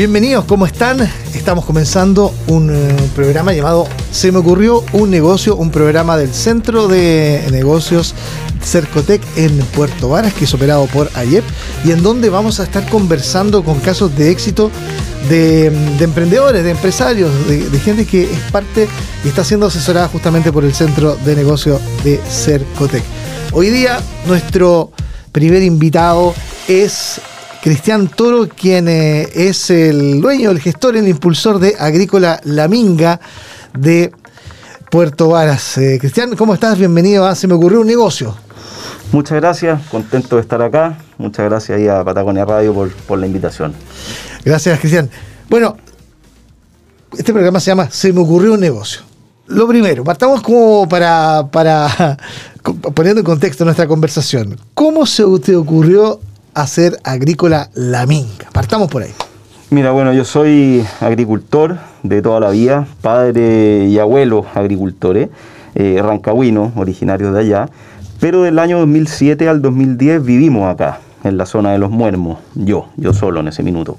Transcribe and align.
Bienvenidos, 0.00 0.46
¿cómo 0.46 0.64
están? 0.64 0.98
Estamos 1.34 1.66
comenzando 1.66 2.32
un 2.46 2.74
eh, 2.74 2.96
programa 3.14 3.52
llamado 3.52 3.86
Se 4.10 4.32
me 4.32 4.38
ocurrió 4.38 4.82
un 4.94 5.10
negocio, 5.10 5.56
un 5.56 5.70
programa 5.70 6.16
del 6.16 6.32
Centro 6.32 6.88
de 6.88 7.46
Negocios 7.50 8.14
Cercotec 8.62 9.20
en 9.36 9.58
Puerto 9.58 10.08
Varas, 10.08 10.32
que 10.32 10.46
es 10.46 10.54
operado 10.54 10.86
por 10.86 11.10
AYEP, 11.14 11.44
y 11.84 11.90
en 11.90 12.02
donde 12.02 12.30
vamos 12.30 12.60
a 12.60 12.62
estar 12.62 12.88
conversando 12.88 13.62
con 13.62 13.78
casos 13.80 14.16
de 14.16 14.30
éxito 14.30 14.70
de, 15.28 15.66
emprendedores, 16.00 16.64
de 16.64 16.70
empresarios, 16.70 17.30
de, 17.46 17.78
gente 17.78 18.06
que 18.06 18.22
es 18.22 18.40
parte 18.50 18.88
y 19.22 19.28
está 19.28 19.44
siendo 19.44 19.66
asesorada 19.66 20.08
justamente 20.08 20.50
por 20.50 20.64
el 20.64 20.72
Centro 20.72 21.14
de 21.26 21.36
Negocios 21.36 21.78
de 22.04 22.18
Cercotec. 22.26 23.04
Hoy 23.52 23.68
día 23.68 24.00
nuestro 24.26 24.92
primer 25.30 25.62
invitado 25.62 26.34
es 26.68 27.20
Cristian 27.62 28.08
Toro, 28.08 28.48
quien 28.48 28.88
eh, 28.88 29.28
es 29.34 29.70
el 29.70 30.22
dueño, 30.22 30.50
el 30.50 30.60
gestor, 30.60 30.96
el 30.96 31.06
impulsor 31.06 31.58
de 31.58 31.76
Agrícola 31.78 32.40
La 32.44 32.68
Minga 32.68 33.20
de 33.78 34.12
Puerto 34.90 35.28
Varas. 35.28 35.76
Eh, 35.76 35.98
Cristian, 36.00 36.34
¿cómo 36.36 36.54
estás? 36.54 36.78
Bienvenido 36.78 37.26
a 37.26 37.34
Se 37.34 37.46
me 37.46 37.52
ocurrió 37.52 37.82
un 37.82 37.86
negocio. 37.86 38.34
Muchas 39.12 39.38
gracias, 39.38 39.78
contento 39.88 40.36
de 40.36 40.42
estar 40.42 40.62
acá. 40.62 40.96
Muchas 41.18 41.44
gracias 41.44 41.78
ahí 41.78 41.86
a 41.86 42.02
Patagonia 42.02 42.46
Radio 42.46 42.72
por, 42.72 43.18
la 43.18 43.26
invitación. 43.26 43.74
Gracias, 44.42 44.80
Cristian. 44.80 45.10
Bueno, 45.50 45.76
este 47.18 47.30
programa 47.30 47.60
se 47.60 47.66
llama 47.66 47.90
Se 47.90 48.10
me 48.10 48.20
ocurrió 48.20 48.54
un 48.54 48.60
negocio. 48.60 49.02
Lo 49.48 49.68
primero, 49.68 50.02
partamos 50.02 50.40
como 50.40 50.88
para, 50.88 51.46
para 51.50 52.16
poniendo 52.94 53.20
en 53.20 53.26
contexto 53.26 53.66
nuestra 53.66 53.86
conversación. 53.86 54.56
¿Cómo 54.72 55.04
se 55.04 55.24
te 55.40 55.56
ocurrió 55.56 56.20
hacer 56.54 56.98
agrícola 57.04 57.70
La 57.74 58.06
Minga? 58.06 58.48
Partamos 58.52 58.90
por 58.90 59.02
ahí. 59.02 59.12
Mira, 59.70 59.92
bueno, 59.92 60.12
yo 60.12 60.24
soy 60.24 60.84
agricultor 61.00 61.78
de 62.02 62.22
toda 62.22 62.40
la 62.40 62.50
vida, 62.50 62.86
padre 63.02 63.86
y 63.86 63.98
abuelo 63.98 64.44
agricultores, 64.54 65.28
eh, 65.74 66.00
rancagüino, 66.02 66.72
originario 66.74 67.32
de 67.32 67.40
allá, 67.40 67.68
pero 68.18 68.42
del 68.42 68.58
año 68.58 68.78
2007 68.80 69.48
al 69.48 69.62
2010 69.62 70.24
vivimos 70.24 70.68
acá, 70.68 71.00
en 71.24 71.36
la 71.36 71.46
zona 71.46 71.72
de 71.72 71.78
los 71.78 71.90
Muermos, 71.90 72.38
yo, 72.54 72.88
yo 72.96 73.12
solo 73.12 73.40
en 73.40 73.48
ese 73.48 73.62
minuto. 73.62 73.96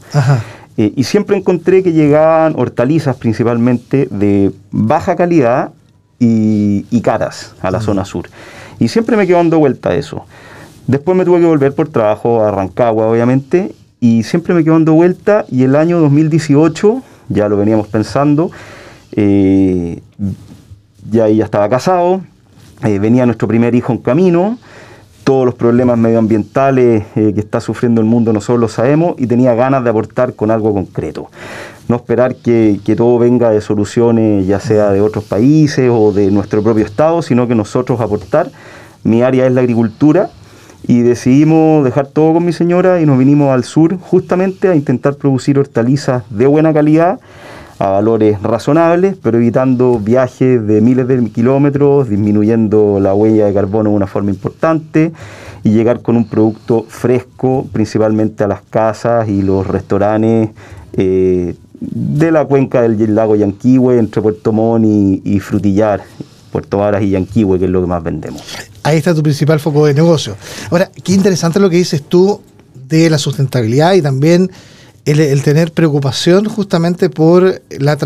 Eh, 0.77 0.93
y 0.95 1.03
siempre 1.03 1.37
encontré 1.37 1.83
que 1.83 1.91
llegaban 1.91 2.55
hortalizas 2.57 3.15
principalmente 3.17 4.07
de 4.09 4.51
baja 4.71 5.15
calidad 5.15 5.71
y, 6.17 7.01
caras 7.01 7.55
a 7.61 7.71
la 7.71 7.81
zona 7.81 8.05
sur. 8.05 8.29
Y 8.79 8.87
siempre 8.87 9.17
me 9.17 9.25
quedo 9.25 9.37
dando 9.37 9.57
vuelta 9.57 9.89
a 9.89 9.95
eso. 9.95 10.25
Después 10.91 11.17
me 11.17 11.23
tuve 11.23 11.39
que 11.39 11.45
volver 11.45 11.73
por 11.73 11.87
trabajo 11.87 12.43
a 12.43 12.51
Rancagua, 12.51 13.07
obviamente, 13.07 13.73
y 14.01 14.23
siempre 14.23 14.53
me 14.53 14.61
quedo 14.61 14.73
dando 14.73 14.91
vuelta. 14.91 15.45
Y 15.49 15.63
el 15.63 15.77
año 15.77 16.01
2018, 16.01 17.01
ya 17.29 17.47
lo 17.47 17.55
veníamos 17.55 17.87
pensando, 17.87 18.51
eh, 19.13 20.01
ya, 21.09 21.29
ya 21.29 21.45
estaba 21.45 21.69
casado, 21.69 22.19
eh, 22.83 22.99
venía 22.99 23.25
nuestro 23.25 23.47
primer 23.47 23.73
hijo 23.73 23.93
en 23.93 23.99
camino, 23.99 24.57
todos 25.23 25.45
los 25.45 25.55
problemas 25.55 25.97
medioambientales 25.97 27.05
eh, 27.15 27.31
que 27.33 27.39
está 27.39 27.61
sufriendo 27.61 28.01
el 28.01 28.07
mundo 28.07 28.33
nosotros 28.33 28.59
lo 28.59 28.67
sabemos 28.67 29.15
y 29.17 29.27
tenía 29.27 29.53
ganas 29.55 29.85
de 29.85 29.91
aportar 29.91 30.33
con 30.33 30.51
algo 30.51 30.73
concreto. 30.73 31.29
No 31.87 31.95
esperar 31.95 32.35
que, 32.35 32.81
que, 32.83 32.97
todo 32.97 33.17
venga 33.17 33.49
de 33.49 33.61
soluciones 33.61 34.45
ya 34.45 34.59
sea 34.59 34.91
de 34.91 34.99
otros 34.99 35.23
países 35.23 35.89
o 35.89 36.11
de 36.11 36.31
nuestro 36.31 36.61
propio 36.61 36.83
estado, 36.83 37.21
sino 37.21 37.47
que 37.47 37.55
nosotros 37.55 38.01
aportar. 38.01 38.51
Mi 39.05 39.21
área 39.23 39.47
es 39.47 39.53
la 39.53 39.61
agricultura 39.61 40.31
y 40.87 41.01
decidimos 41.01 41.83
dejar 41.83 42.07
todo 42.07 42.33
con 42.33 42.45
mi 42.45 42.53
señora 42.53 43.01
y 43.01 43.05
nos 43.05 43.17
vinimos 43.17 43.51
al 43.51 43.63
sur 43.63 43.97
justamente 43.99 44.67
a 44.67 44.75
intentar 44.75 45.15
producir 45.15 45.59
hortalizas 45.59 46.23
de 46.29 46.47
buena 46.47 46.73
calidad 46.73 47.19
a 47.81 47.89
valores 47.89 48.39
razonables, 48.43 49.15
pero 49.21 49.37
evitando 49.37 49.97
viajes 49.97 50.65
de 50.67 50.81
miles 50.81 51.07
de 51.07 51.23
kilómetros, 51.31 52.09
disminuyendo 52.09 52.99
la 52.99 53.15
huella 53.15 53.47
de 53.47 53.53
carbono 53.53 53.89
de 53.89 53.95
una 53.95 54.05
forma 54.05 54.29
importante 54.29 55.11
y 55.63 55.71
llegar 55.71 56.01
con 56.01 56.15
un 56.15 56.25
producto 56.25 56.85
fresco, 56.87 57.67
principalmente 57.71 58.43
a 58.43 58.47
las 58.47 58.61
casas 58.61 59.27
y 59.29 59.41
los 59.41 59.65
restaurantes 59.65 60.49
eh, 60.93 61.55
de 61.79 62.31
la 62.31 62.45
cuenca 62.45 62.83
del 62.83 63.15
lago 63.15 63.35
Yanquihue, 63.35 63.97
entre 63.97 64.21
Puerto 64.21 64.51
Montt 64.51 64.85
y 64.85 65.39
Frutillar, 65.39 66.01
Puerto 66.51 66.77
Varas 66.77 67.01
y 67.03 67.11
Yanquihue, 67.11 67.57
que 67.59 67.65
es 67.65 67.71
lo 67.71 67.81
que 67.81 67.87
más 67.87 68.03
vendemos. 68.03 68.41
Ahí 68.83 68.97
está 68.97 69.15
tu 69.15 69.23
principal 69.23 69.59
foco 69.59 69.85
de 69.85 69.93
negocio. 69.93 70.35
Ahora, 70.69 70.91
qué 71.03 71.13
interesante 71.13 71.59
lo 71.59 71.69
que 71.69 71.77
dices 71.77 72.03
tú 72.03 72.41
de 72.87 73.09
la 73.09 73.17
sustentabilidad 73.17 73.93
y 73.93 74.01
también 74.01 74.51
el, 75.05 75.41
tener 75.41 75.71
preocupación 75.71 76.45
justamente 76.45 77.09
por 77.09 77.61
la 77.69 77.97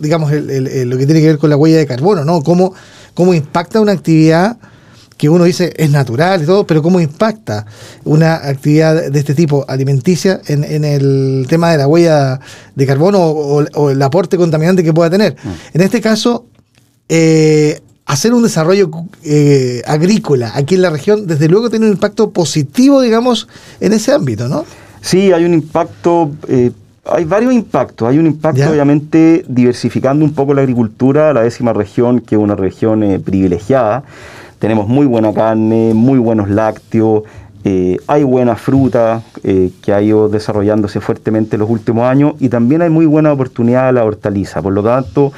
digamos, 0.00 0.30
lo 0.32 0.98
que 0.98 1.06
tiene 1.06 1.20
que 1.20 1.26
ver 1.26 1.38
con 1.38 1.50
la 1.50 1.56
huella 1.56 1.78
de 1.78 1.86
carbono, 1.86 2.24
¿no? 2.24 2.42
Cómo, 2.42 2.74
cómo 3.14 3.32
impacta 3.32 3.80
una 3.80 3.92
actividad 3.92 4.58
que 5.16 5.28
uno 5.28 5.44
dice 5.44 5.72
es 5.76 5.90
natural 5.90 6.42
y 6.42 6.46
todo, 6.46 6.66
pero 6.66 6.82
cómo 6.82 7.00
impacta 7.00 7.66
una 8.04 8.34
actividad 8.34 9.10
de 9.10 9.18
este 9.18 9.34
tipo 9.34 9.64
alimenticia 9.68 10.40
en, 10.46 10.84
el 10.84 11.46
tema 11.48 11.70
de 11.70 11.78
la 11.78 11.86
huella 11.86 12.40
de 12.74 12.86
carbono 12.86 13.20
o, 13.20 13.90
el 13.90 14.02
aporte 14.02 14.36
contaminante 14.36 14.82
que 14.82 14.92
pueda 14.92 15.10
tener. 15.10 15.36
Mm. 15.42 15.48
En 15.74 15.80
este 15.80 16.00
caso, 16.00 16.46
eh, 17.08 17.80
hacer 18.06 18.34
un 18.34 18.42
desarrollo 18.42 18.90
eh, 19.24 19.82
agrícola 19.86 20.52
aquí 20.54 20.74
en 20.74 20.82
la 20.82 20.90
región, 20.90 21.26
desde 21.26 21.48
luego 21.48 21.70
tiene 21.70 21.86
un 21.86 21.92
impacto 21.92 22.30
positivo, 22.30 23.00
digamos, 23.00 23.48
en 23.80 23.92
ese 23.92 24.12
ámbito, 24.12 24.48
¿no? 24.48 24.64
Sí, 25.00 25.32
hay 25.32 25.44
un 25.44 25.54
impacto, 25.54 26.30
eh, 26.48 26.70
hay 27.06 27.24
varios 27.24 27.52
impactos. 27.52 28.08
Hay 28.08 28.18
un 28.18 28.26
impacto, 28.26 28.70
obviamente, 28.70 29.44
diversificando 29.48 30.24
un 30.24 30.32
poco 30.32 30.54
la 30.54 30.62
agricultura, 30.62 31.32
la 31.32 31.42
décima 31.42 31.72
región, 31.72 32.20
que 32.20 32.34
es 32.34 32.40
una 32.40 32.56
región 32.56 33.02
eh, 33.02 33.18
privilegiada. 33.18 34.04
Tenemos 34.58 34.88
muy 34.88 35.06
buena 35.06 35.32
carne, 35.32 35.92
muy 35.94 36.18
buenos 36.18 36.48
lácteos, 36.48 37.24
hay 38.06 38.22
buena 38.24 38.56
fruta 38.56 39.22
que 39.42 39.92
ha 39.92 40.02
ido 40.02 40.28
desarrollándose 40.28 41.00
fuertemente 41.00 41.56
en 41.56 41.60
los 41.60 41.70
últimos 41.70 42.04
años 42.04 42.34
y 42.38 42.50
también 42.50 42.82
hay 42.82 42.90
muy 42.90 43.06
buena 43.06 43.32
oportunidad 43.32 43.88
a 43.88 43.92
la 43.92 44.04
hortaliza. 44.04 44.60
Por 44.60 44.74
lo 44.74 44.82
tanto, 44.82 45.32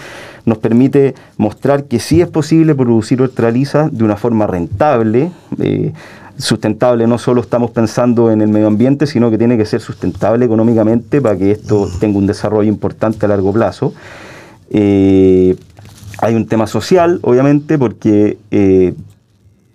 nos 0.46 0.58
permite 0.58 1.14
mostrar 1.36 1.84
que 1.84 2.00
sí 2.00 2.22
es 2.22 2.28
posible 2.28 2.74
producir 2.74 3.20
hortalizas 3.20 3.92
de 3.96 4.04
una 4.04 4.16
forma 4.16 4.46
rentable. 4.46 5.30
Eh, 5.60 5.92
sustentable 6.38 7.06
no 7.06 7.18
solo 7.18 7.40
estamos 7.40 7.70
pensando 7.70 8.30
en 8.30 8.40
el 8.40 8.48
medio 8.48 8.68
ambiente, 8.68 9.06
sino 9.06 9.30
que 9.30 9.38
tiene 9.38 9.56
que 9.56 9.66
ser 9.66 9.80
sustentable 9.80 10.44
económicamente 10.44 11.20
para 11.20 11.36
que 11.36 11.50
esto 11.50 11.88
tenga 11.98 12.18
un 12.18 12.26
desarrollo 12.26 12.68
importante 12.68 13.26
a 13.26 13.28
largo 13.28 13.52
plazo. 13.52 13.92
Eh, 14.70 15.56
hay 16.18 16.34
un 16.34 16.46
tema 16.46 16.66
social, 16.66 17.18
obviamente, 17.22 17.78
porque 17.78 18.38
eh, 18.50 18.94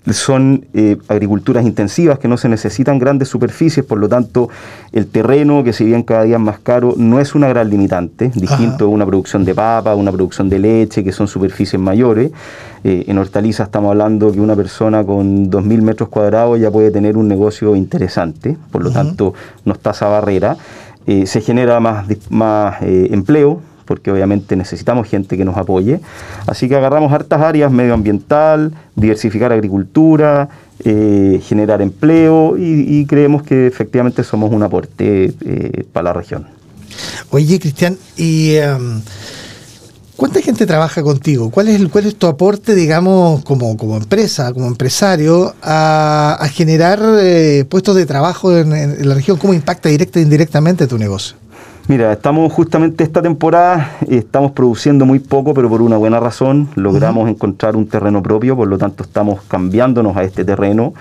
son 0.09 0.65
eh, 0.73 0.97
agriculturas 1.07 1.63
intensivas 1.63 2.17
que 2.17 2.27
no 2.27 2.37
se 2.37 2.49
necesitan 2.49 2.97
grandes 2.97 3.27
superficies, 3.27 3.85
por 3.85 3.99
lo 3.99 4.09
tanto 4.09 4.49
el 4.91 5.05
terreno, 5.07 5.63
que 5.63 5.73
si 5.73 5.85
bien 5.85 6.01
cada 6.03 6.23
día 6.23 6.37
es 6.37 6.41
más 6.41 6.59
caro, 6.59 6.95
no 6.97 7.19
es 7.19 7.35
una 7.35 7.47
gran 7.47 7.69
limitante, 7.69 8.31
distinto 8.33 8.85
a 8.85 8.87
una 8.87 9.05
producción 9.05 9.45
de 9.45 9.53
papa, 9.53 9.93
una 9.95 10.11
producción 10.11 10.49
de 10.49 10.59
leche, 10.59 11.03
que 11.03 11.11
son 11.11 11.27
superficies 11.27 11.79
mayores. 11.79 12.31
Eh, 12.83 13.05
en 13.07 13.17
hortalizas 13.19 13.67
estamos 13.67 13.91
hablando 13.91 14.31
que 14.31 14.41
una 14.41 14.55
persona 14.55 15.03
con 15.03 15.51
2.000 15.51 15.81
metros 15.83 16.09
cuadrados 16.09 16.59
ya 16.59 16.71
puede 16.71 16.89
tener 16.89 17.15
un 17.15 17.27
negocio 17.27 17.75
interesante, 17.75 18.57
por 18.71 18.83
lo 18.83 18.89
tanto 18.91 19.35
no 19.65 19.73
está 19.73 19.91
esa 19.91 20.07
barrera. 20.07 20.57
Eh, 21.05 21.27
se 21.27 21.41
genera 21.41 21.79
más, 21.79 22.05
más 22.29 22.81
empleo, 22.81 23.61
porque 23.91 24.09
obviamente 24.09 24.55
necesitamos 24.55 25.05
gente 25.05 25.35
que 25.35 25.43
nos 25.43 25.57
apoye. 25.57 25.99
Así 26.47 26.69
que 26.69 26.77
agarramos 26.77 27.11
hartas 27.11 27.41
áreas, 27.41 27.69
medioambiental, 27.69 28.71
diversificar 28.95 29.51
agricultura, 29.51 30.47
eh, 30.85 31.41
generar 31.43 31.81
empleo 31.81 32.55
y, 32.57 33.05
creemos 33.05 33.43
que 33.43 33.67
efectivamente 33.67 34.23
somos 34.23 34.49
un 34.53 34.63
aporte 34.63 35.33
eh, 35.43 35.83
para 35.91 36.05
la 36.05 36.13
región. 36.13 36.47
Oye, 37.31 37.59
Cristian, 37.59 37.97
y... 38.15 38.55
Em, 38.55 39.01
¿Cuánta 40.15 40.39
gente 40.39 40.65
trabaja 40.67 41.01
contigo? 41.01 41.49
¿Cuál 41.49 41.67
es, 41.67 41.81
cuál 41.89 42.05
es 42.05 42.15
tu 42.15 42.27
aporte, 42.27 42.75
digamos, 42.75 43.43
como, 43.43 43.75
como 43.75 43.97
empresa, 43.97 44.53
como 44.53 44.67
empresario, 44.67 45.55
a, 45.63 46.47
generar 46.53 47.01
eh, 47.19 47.65
puestos 47.67 47.95
de 47.95 48.05
trabajo 48.05 48.55
en, 48.55 49.09
la 49.09 49.15
región? 49.15 49.37
¿Cómo 49.37 49.53
impacta 49.55 49.89
directa 49.89 50.19
e 50.19 50.21
indirectamente 50.21 50.85
tu 50.85 50.99
negocio? 50.99 51.40
Mira, 51.87 52.13
estamos 52.13 52.53
justamente 52.53 53.03
esta 53.03 53.21
temporada, 53.21 53.97
estamos 54.07 54.51
produciendo 54.51 55.05
muy 55.05 55.19
poco, 55.19 55.53
pero 55.53 55.67
por 55.67 55.81
una 55.81 55.97
buena 55.97 56.19
razón. 56.19 56.69
Logramos 56.75 57.27
encontrar 57.29 57.75
un 57.75 57.87
terreno 57.87 58.21
propio, 58.21 58.55
por 58.55 58.67
lo 58.67 58.77
tanto 58.77 59.03
estamos 59.03 59.41
cambiándonos 59.47 60.15
a 60.15 60.23
este 60.23 60.45
terreno. 60.45 60.93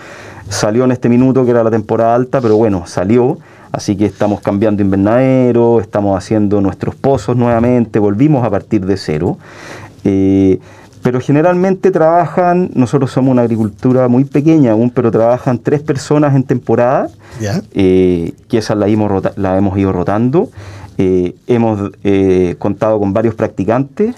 Salió 0.49 0.85
en 0.85 0.93
este 0.93 1.09
minuto 1.09 1.44
que 1.44 1.50
era 1.50 1.62
la 1.62 1.71
temporada 1.71 2.15
alta, 2.15 2.41
pero 2.41 2.56
bueno, 2.56 2.85
salió. 2.87 3.38
Así 3.73 3.94
que 3.94 4.06
estamos 4.06 4.41
cambiando 4.41 4.82
invernadero, 4.82 5.81
estamos 5.81 6.17
haciendo 6.17 6.61
nuestros 6.61 6.97
pozos 6.97 7.37
nuevamente, 7.37 7.99
volvimos 7.99 8.44
a 8.44 8.50
partir 8.50 8.85
de 8.85 8.97
cero. 8.97 9.38
Eh, 10.03 10.59
pero 11.02 11.20
generalmente 11.20 11.91
trabajan, 11.91 12.70
nosotros 12.75 13.11
somos 13.11 13.32
una 13.32 13.43
agricultura 13.43 14.08
muy 14.08 14.25
pequeña 14.25 14.73
aún, 14.73 14.91
pero 14.91 15.11
trabajan 15.11 15.58
tres 15.58 15.81
personas 15.81 16.35
en 16.35 16.44
temporada, 16.44 17.08
eh, 17.73 18.32
que 18.49 18.58
esas 18.58 18.76
la 18.76 18.87
hemos, 18.87 19.23
la 19.37 19.56
hemos 19.56 19.79
ido 19.79 19.93
rotando. 19.93 20.50
Eh, 20.99 21.35
hemos 21.47 21.93
contado 22.58 22.99
con 22.99 23.14
varios 23.14 23.35
practicantes 23.35 24.14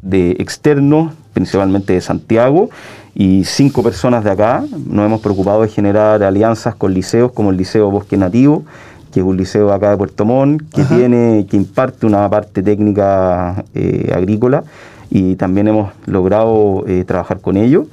de 0.00 0.30
externos, 0.38 1.12
principalmente 1.34 1.92
de 1.92 2.00
Santiago, 2.00 2.70
y 3.14 3.44
cinco 3.44 3.82
personas 3.82 4.24
de 4.24 4.30
acá. 4.30 4.64
Nos 4.86 5.04
hemos 5.04 5.20
preocupado 5.20 5.62
de 5.62 5.68
generar 5.68 6.22
alianzas 6.22 6.76
con 6.76 6.94
liceos 6.94 7.32
como 7.32 7.50
el 7.50 7.56
Liceo 7.56 7.90
Bosque 7.90 8.16
Nativo, 8.16 8.64
que 9.12 9.20
es 9.20 9.26
un 9.26 9.36
liceo 9.36 9.72
acá 9.72 9.90
de 9.90 9.96
Puerto 9.96 10.24
Montt, 10.24 10.62
que, 10.72 10.84
tiene, 10.84 11.46
que 11.50 11.56
imparte 11.56 12.06
una 12.06 12.28
parte 12.28 12.62
técnica 12.62 13.64
eh, 13.74 14.12
agrícola 14.14 14.62
y 15.10 15.36
también 15.36 15.68
hemos 15.68 15.92
logrado 16.06 16.84
eh, 16.86 17.04
trabajar 17.06 17.40
con 17.40 17.56
ellos. 17.56 17.86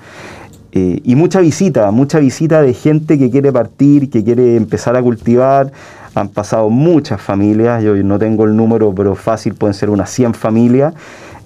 Eh, 0.71 1.01
y 1.05 1.15
mucha 1.15 1.39
visita, 1.39 1.89
mucha 1.91 2.19
visita 2.19 2.61
de 2.61 2.73
gente 2.73 3.17
que 3.17 3.31
quiere 3.31 3.51
partir, 3.51 4.09
que 4.09 4.23
quiere 4.23 4.57
empezar 4.57 4.95
a 4.97 5.01
cultivar. 5.01 5.71
Han 6.15 6.29
pasado 6.29 6.69
muchas 6.69 7.21
familias, 7.21 7.83
yo 7.83 7.95
no 7.95 8.19
tengo 8.19 8.45
el 8.45 8.55
número, 8.55 8.93
pero 8.93 9.15
fácil 9.15 9.53
pueden 9.53 9.73
ser 9.73 9.89
unas 9.89 10.09
100 10.09 10.33
familias 10.33 10.93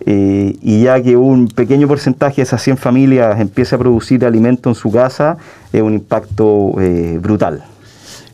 eh, 0.05 0.55
y 0.61 0.83
ya 0.83 1.01
que 1.01 1.17
un 1.17 1.47
pequeño 1.47 1.87
porcentaje 1.87 2.37
de 2.37 2.43
esas 2.43 2.61
100 2.61 2.77
familias 2.77 3.39
empiece 3.39 3.75
a 3.75 3.77
producir 3.77 4.25
alimento 4.25 4.69
en 4.69 4.75
su 4.75 4.91
casa, 4.91 5.37
es 5.73 5.81
un 5.81 5.93
impacto 5.93 6.73
brutal. 7.19 7.63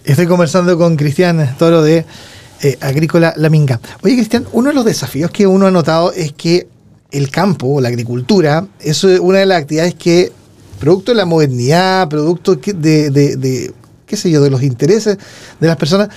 Estoy 0.04 0.28
conversando 0.28 0.78
con 0.78 0.96
Cristian 0.98 1.56
Toro 1.58 1.82
de 1.82 2.06
Agrícola 2.82 3.34
La 3.38 3.50
Minga. 3.50 3.80
Oye, 4.04 4.16
Cristian, 4.16 4.46
uno 4.52 4.70
de 4.70 4.76
los 4.76 4.86
desafíos 4.86 5.32
que 5.32 5.48
uno 5.48 5.68
ha 5.68 5.72
notado 5.72 6.12
es 6.14 6.34
que 6.34 6.68
el 7.12 7.30
campo, 7.30 7.80
la 7.82 7.90
agricultura, 7.90 8.68
es 8.80 9.04
una 9.04 9.40
de 9.40 9.46
las 9.46 9.62
actividades 9.62 9.96
que, 9.96 10.32
producto 10.80 11.12
de 11.12 11.18
la 11.18 11.26
modernidad, 11.26 12.10
producto 12.10 12.56
de, 12.56 13.10
de 13.10 13.74
qué 14.06 14.18
sé 14.18 14.30
yo, 14.30 14.42
de 14.42 14.50
los 14.50 14.64
intereses 14.64 15.18
de 15.60 15.68
las 15.68 15.78
personas, 15.78 16.10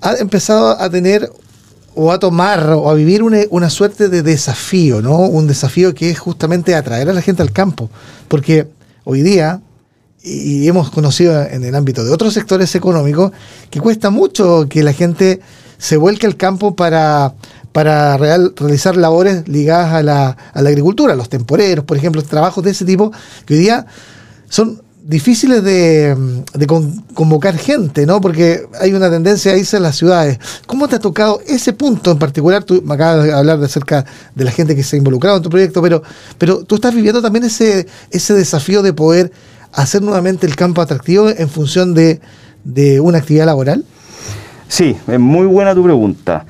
ha 0.00 0.14
empezado 0.16 0.80
a 0.80 0.90
tener 0.90 1.30
o 1.94 2.12
a 2.12 2.18
tomar 2.18 2.70
o 2.70 2.90
a 2.90 2.94
vivir 2.94 3.22
una, 3.22 3.70
suerte 3.70 4.08
de 4.08 4.22
desafío, 4.22 5.00
¿no? 5.00 5.18
Un 5.18 5.46
desafío 5.46 5.94
que 5.94 6.10
es 6.10 6.18
justamente 6.18 6.74
atraer 6.74 7.08
a 7.08 7.12
la 7.12 7.22
gente 7.22 7.42
al 7.42 7.52
campo. 7.52 7.88
Porque 8.28 8.68
hoy 9.04 9.22
día, 9.22 9.60
y 10.22 10.66
hemos 10.66 10.90
conocido 10.90 11.40
en 11.42 11.64
el 11.64 11.74
ámbito 11.74 12.04
de 12.04 12.12
otros 12.12 12.34
sectores 12.34 12.74
económicos, 12.74 13.32
que 13.70 13.80
cuesta 13.80 14.10
mucho 14.10 14.66
que 14.68 14.82
la 14.82 14.92
gente 14.92 15.40
se 15.78 15.96
vuelque 15.96 16.26
al 16.26 16.36
campo 16.36 16.74
para, 16.74 17.34
para 17.74 18.16
realizar 18.16 18.96
labores 18.96 19.48
ligadas 19.48 19.94
a 19.94 20.02
la, 20.04 20.36
a 20.52 20.62
la 20.62 20.68
agricultura, 20.68 21.16
los 21.16 21.28
temporeros, 21.28 21.84
por 21.84 21.96
ejemplo, 21.96 22.22
trabajos 22.22 22.62
de 22.62 22.70
ese 22.70 22.84
tipo, 22.84 23.10
que 23.44 23.54
hoy 23.54 23.60
día 23.60 23.84
son 24.48 24.80
difíciles 25.02 25.64
de, 25.64 26.16
convocar 27.14 27.58
gente, 27.58 28.06
¿no? 28.06 28.20
Porque 28.20 28.68
hay 28.80 28.92
una 28.92 29.10
tendencia 29.10 29.54
a 29.54 29.56
irse 29.56 29.78
a 29.78 29.80
las 29.80 29.96
ciudades. 29.96 30.38
¿Cómo 30.68 30.86
te 30.86 30.94
ha 30.94 31.00
tocado 31.00 31.40
ese 31.48 31.72
punto 31.72 32.12
en 32.12 32.18
particular? 32.20 32.62
Tú 32.62 32.80
me 32.86 32.94
acabas 32.94 33.24
de 33.24 33.32
hablar 33.32 33.58
de 33.58 33.66
acerca 33.66 34.06
de 34.36 34.44
la 34.44 34.52
gente 34.52 34.76
que 34.76 34.84
se 34.84 34.94
ha 34.94 34.98
involucrado 34.98 35.38
en 35.38 35.42
tu 35.42 35.50
proyecto, 35.50 35.82
pero, 35.82 36.00
pero 36.38 36.62
tú 36.62 36.76
estás 36.76 36.94
viviendo 36.94 37.20
también 37.20 37.44
ese, 37.44 37.88
ese 38.12 38.34
desafío 38.34 38.82
de 38.82 38.92
poder 38.92 39.32
hacer 39.72 40.00
nuevamente 40.00 40.46
el 40.46 40.54
campo 40.54 40.80
atractivo 40.80 41.28
en 41.28 41.48
función 41.48 41.92
de, 41.92 42.20
de 42.62 43.00
una 43.00 43.18
actividad 43.18 43.46
laboral. 43.46 43.84
Sí, 44.68 44.96
es 45.08 45.20
muy 45.20 45.46
buena 45.46 45.74
tu 45.74 45.82
pregunta. 45.82 46.46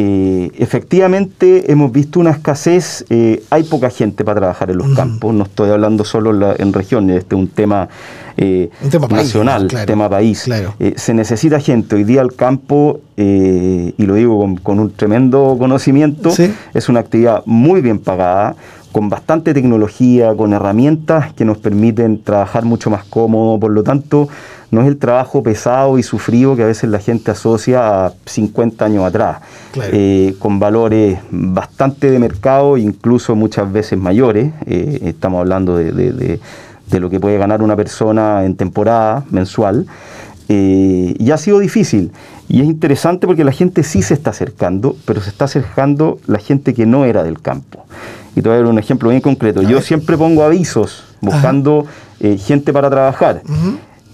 Eh, 0.00 0.52
efectivamente 0.58 1.72
hemos 1.72 1.90
visto 1.90 2.20
una 2.20 2.30
escasez, 2.30 3.04
eh, 3.10 3.42
hay 3.50 3.64
poca 3.64 3.90
gente 3.90 4.24
para 4.24 4.38
trabajar 4.38 4.70
en 4.70 4.78
los 4.78 4.90
campos, 4.90 5.34
no 5.34 5.42
estoy 5.42 5.70
hablando 5.70 6.04
solo 6.04 6.54
en 6.56 6.72
regiones, 6.72 7.18
este 7.18 7.34
es 7.34 7.40
un 7.40 7.48
tema, 7.48 7.88
eh, 8.36 8.70
nacional, 9.10 9.66
tema 9.86 10.08
país. 10.08 10.48
se 10.94 11.14
necesita 11.14 11.58
gente, 11.58 11.96
hoy 11.96 12.04
día 12.04 12.20
el 12.20 12.36
campo, 12.36 13.00
y 13.16 13.92
lo 13.98 14.14
digo 14.14 14.54
con, 14.62 14.78
un 14.78 14.92
tremendo 14.92 15.56
conocimiento, 15.58 16.32
es 16.74 16.88
una 16.88 17.00
actividad 17.00 17.42
muy 17.44 17.80
bien 17.80 17.98
pagada, 17.98 18.54
con 18.92 19.08
bastante 19.08 19.52
tecnología, 19.52 20.32
con 20.36 20.52
herramientas 20.52 21.32
que 21.32 21.44
nos 21.44 21.58
permiten 21.58 22.22
trabajar 22.22 22.64
mucho 22.64 22.88
más 22.88 23.02
cómodo, 23.04 23.58
por 23.58 23.72
lo 23.72 23.82
tanto, 23.82 24.28
no 24.70 24.82
es 24.82 24.88
el 24.88 24.98
trabajo 24.98 25.42
pesado 25.42 25.98
y 25.98 26.02
sufrido 26.02 26.54
que 26.54 26.62
a 26.62 26.66
veces 26.66 26.90
la 26.90 26.98
gente 26.98 27.30
asocia 27.30 28.06
a 28.06 28.12
50 28.26 28.84
años 28.84 29.04
atrás, 29.04 29.38
eh, 29.92 30.34
con 30.38 30.58
valores 30.58 31.18
bastante 31.30 32.10
de 32.10 32.18
mercado, 32.18 32.76
incluso 32.76 33.34
muchas 33.34 33.70
veces 33.72 33.98
mayores. 33.98 34.52
Eh, 34.66 35.00
estamos 35.04 35.40
hablando 35.40 35.76
de, 35.76 36.40
lo 36.92 37.10
que 37.10 37.20
puede 37.20 37.38
ganar 37.38 37.62
una 37.62 37.76
persona 37.76 38.44
en 38.44 38.56
temporada 38.56 39.24
mensual. 39.30 39.86
Eh, 40.50 41.14
y 41.18 41.30
ha 41.30 41.36
sido 41.36 41.58
difícil. 41.58 42.10
Y 42.48 42.60
es 42.62 42.66
interesante 42.66 43.26
porque 43.26 43.44
la 43.44 43.52
gente 43.52 43.82
sí 43.82 44.00
se 44.00 44.14
está 44.14 44.30
acercando, 44.30 44.96
pero 45.04 45.20
se 45.20 45.28
está 45.28 45.44
acercando 45.44 46.18
la 46.26 46.38
gente 46.38 46.72
que 46.72 46.86
no 46.86 47.04
era 47.04 47.22
del 47.22 47.40
campo. 47.40 47.84
Y 48.34 48.40
te 48.40 48.48
voy 48.48 48.56
a 48.56 48.62
dar 48.62 48.70
un 48.70 48.78
ejemplo 48.78 49.10
bien 49.10 49.20
concreto. 49.20 49.62
Yo 49.62 49.82
siempre 49.82 50.16
pongo 50.16 50.42
avisos 50.42 51.04
buscando 51.20 51.86
gente 52.20 52.72
para 52.72 52.88
trabajar 52.88 53.42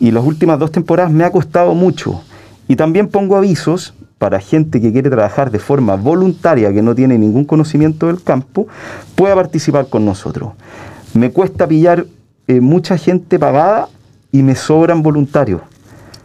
y 0.05 0.11
las 0.11 0.23
últimas 0.23 0.59
dos 0.59 0.71
temporadas 0.71 1.11
me 1.11 1.25
ha 1.25 1.33
costado 1.33 1.75
mucho. 1.75 2.21
Y 2.69 2.77
también 2.77 3.09
pongo 3.09 3.37
avisos 3.37 3.95
para 4.19 4.39
gente 4.39 4.79
que 4.79 4.93
quiere 4.93 5.09
trabajar 5.09 5.51
de 5.51 5.59
forma 5.59 5.97
voluntaria, 5.97 6.71
que 6.75 6.83
no 6.83 6.95
tiene 6.95 7.17
ningún 7.17 7.47
conocimiento 7.47 8.09
del 8.09 8.23
campo, 8.23 8.67
pueda 9.15 9.35
participar 9.35 9.87
con 9.89 10.05
nosotros. 10.05 10.53
Me 11.15 11.31
cuesta 11.31 11.67
pillar 11.67 12.05
eh, 12.49 12.61
mucha 12.61 12.99
gente 12.99 13.39
pagada 13.39 13.89
y 14.31 14.43
me 14.43 14.55
sobran 14.55 15.03
voluntarios. 15.03 15.63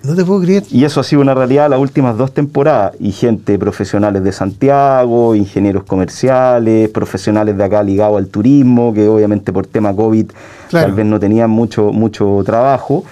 No 0.03 0.13
te 0.13 0.25
puedo 0.25 0.41
creer. 0.41 0.63
Y 0.71 0.83
eso 0.83 0.99
ha 0.99 1.03
sido 1.05 1.21
una 1.21 1.33
realidad 1.33 1.69
las 1.69 1.79
últimas 1.79 2.17
dos 2.17 2.33
temporadas. 2.33 2.95
Y 2.99 3.13
gente 3.13 3.57
profesionales 3.57 4.21
de 4.25 4.33
Santiago, 4.33 5.35
ingenieros 5.35 5.85
comerciales, 5.85 6.89
profesionales 6.89 7.55
de 7.55 7.63
acá 7.63 7.81
ligados 7.81 8.17
al 8.17 8.27
turismo, 8.27 8.93
que 8.93 9.07
obviamente 9.07 9.53
por 9.53 9.67
tema 9.67 9.95
COVID 9.95 10.31
tal 10.69 10.91
vez 10.91 11.05
no 11.05 11.17
tenían 11.17 11.49
mucho, 11.49 11.93
mucho 11.93 12.41
trabajo. 12.45 13.05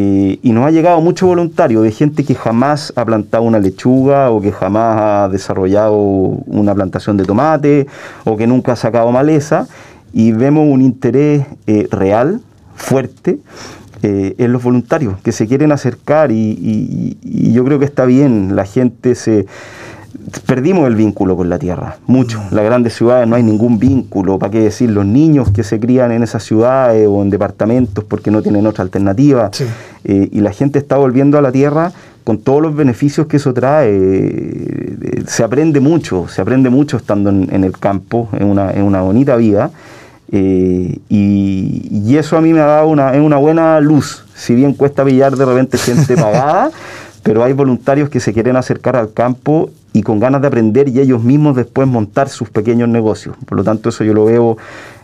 Eh, 0.00 0.38
y 0.44 0.52
nos 0.52 0.64
ha 0.64 0.70
llegado 0.70 1.00
mucho 1.00 1.26
voluntario 1.26 1.82
de 1.82 1.90
gente 1.90 2.22
que 2.22 2.36
jamás 2.36 2.92
ha 2.94 3.04
plantado 3.04 3.42
una 3.42 3.58
lechuga 3.58 4.30
o 4.30 4.40
que 4.40 4.52
jamás 4.52 4.96
ha 4.96 5.28
desarrollado 5.28 5.96
una 5.96 6.72
plantación 6.72 7.16
de 7.16 7.24
tomate 7.24 7.88
o 8.24 8.36
que 8.36 8.46
nunca 8.46 8.74
ha 8.74 8.76
sacado 8.76 9.10
maleza. 9.10 9.66
Y 10.12 10.30
vemos 10.30 10.68
un 10.68 10.82
interés 10.82 11.46
eh, 11.66 11.88
real, 11.90 12.40
fuerte, 12.76 13.40
eh, 14.04 14.36
en 14.38 14.52
los 14.52 14.62
voluntarios 14.62 15.18
que 15.18 15.32
se 15.32 15.48
quieren 15.48 15.72
acercar 15.72 16.30
y, 16.30 17.18
yo 17.52 17.64
creo 17.64 17.80
que 17.80 17.84
está 17.84 18.04
bien, 18.04 18.54
la 18.54 18.66
gente 18.66 19.16
se 19.16 19.46
perdimos 20.46 20.86
el 20.86 20.94
vínculo 20.94 21.36
con 21.36 21.48
la 21.48 21.58
tierra, 21.58 21.96
mucho. 22.06 22.40
En 22.50 22.56
las 22.56 22.64
grandes 22.64 22.94
ciudades 22.94 23.26
no 23.28 23.36
hay 23.36 23.42
ningún 23.42 23.78
vínculo, 23.78 24.38
¿para 24.38 24.50
qué 24.50 24.60
decir? 24.60 24.90
Los 24.90 25.06
niños 25.06 25.50
que 25.50 25.62
se 25.62 25.78
crían 25.78 26.12
en 26.12 26.22
esas 26.22 26.42
ciudades 26.42 27.06
o 27.08 27.22
en 27.22 27.30
departamentos 27.30 28.04
porque 28.04 28.30
no 28.30 28.42
tienen 28.42 28.66
otra 28.66 28.84
alternativa. 28.84 29.50
Eh, 30.04 30.28
y 30.32 30.40
la 30.40 30.52
gente 30.52 30.78
está 30.78 30.96
volviendo 30.96 31.38
a 31.38 31.42
la 31.42 31.52
tierra 31.52 31.92
con 32.24 32.38
todos 32.38 32.60
los 32.60 32.74
beneficios 32.74 33.26
que 33.26 33.38
eso 33.38 33.54
trae. 33.54 34.96
Se 35.26 35.42
aprende 35.42 35.80
mucho, 35.80 36.26
se 36.28 36.42
aprende 36.42 36.70
mucho 36.70 36.96
estando 36.98 37.30
en, 37.30 37.64
el 37.64 37.72
campo, 37.72 38.28
en 38.32 38.48
una, 38.48 38.70
en 38.70 38.82
una 38.82 39.00
bonita 39.02 39.36
vida. 39.36 39.70
Eh, 40.30 40.98
y, 41.08 42.16
eso 42.16 42.36
a 42.36 42.40
mí 42.40 42.52
me 42.52 42.60
ha 42.60 42.66
dado 42.66 42.88
una, 42.88 43.12
una 43.12 43.36
buena 43.36 43.80
luz. 43.80 44.24
Si 44.34 44.54
bien 44.54 44.74
cuesta 44.74 45.04
pillar 45.04 45.36
de 45.36 45.44
repente 45.44 45.78
gente 45.78 46.16
pagada, 46.20 46.70
pero 47.22 47.44
hay 47.44 47.52
voluntarios 47.52 48.10
que 48.10 48.18
se 48.20 48.32
quieren 48.32 48.56
acercar 48.56 48.96
al 48.96 49.12
campo 49.12 49.70
y 49.92 50.02
con 50.02 50.20
ganas 50.20 50.40
de 50.40 50.48
aprender 50.48 50.88
y 50.88 51.00
ellos 51.00 51.22
mismos 51.22 51.56
después 51.56 51.88
montar 51.88 52.28
sus 52.28 52.50
pequeños 52.50 52.88
negocios. 52.88 53.36
Por 53.46 53.58
lo 53.58 53.64
tanto, 53.64 53.88
eso 53.88 54.04
yo 54.04 54.14
lo 54.14 54.26
veo 54.26 54.56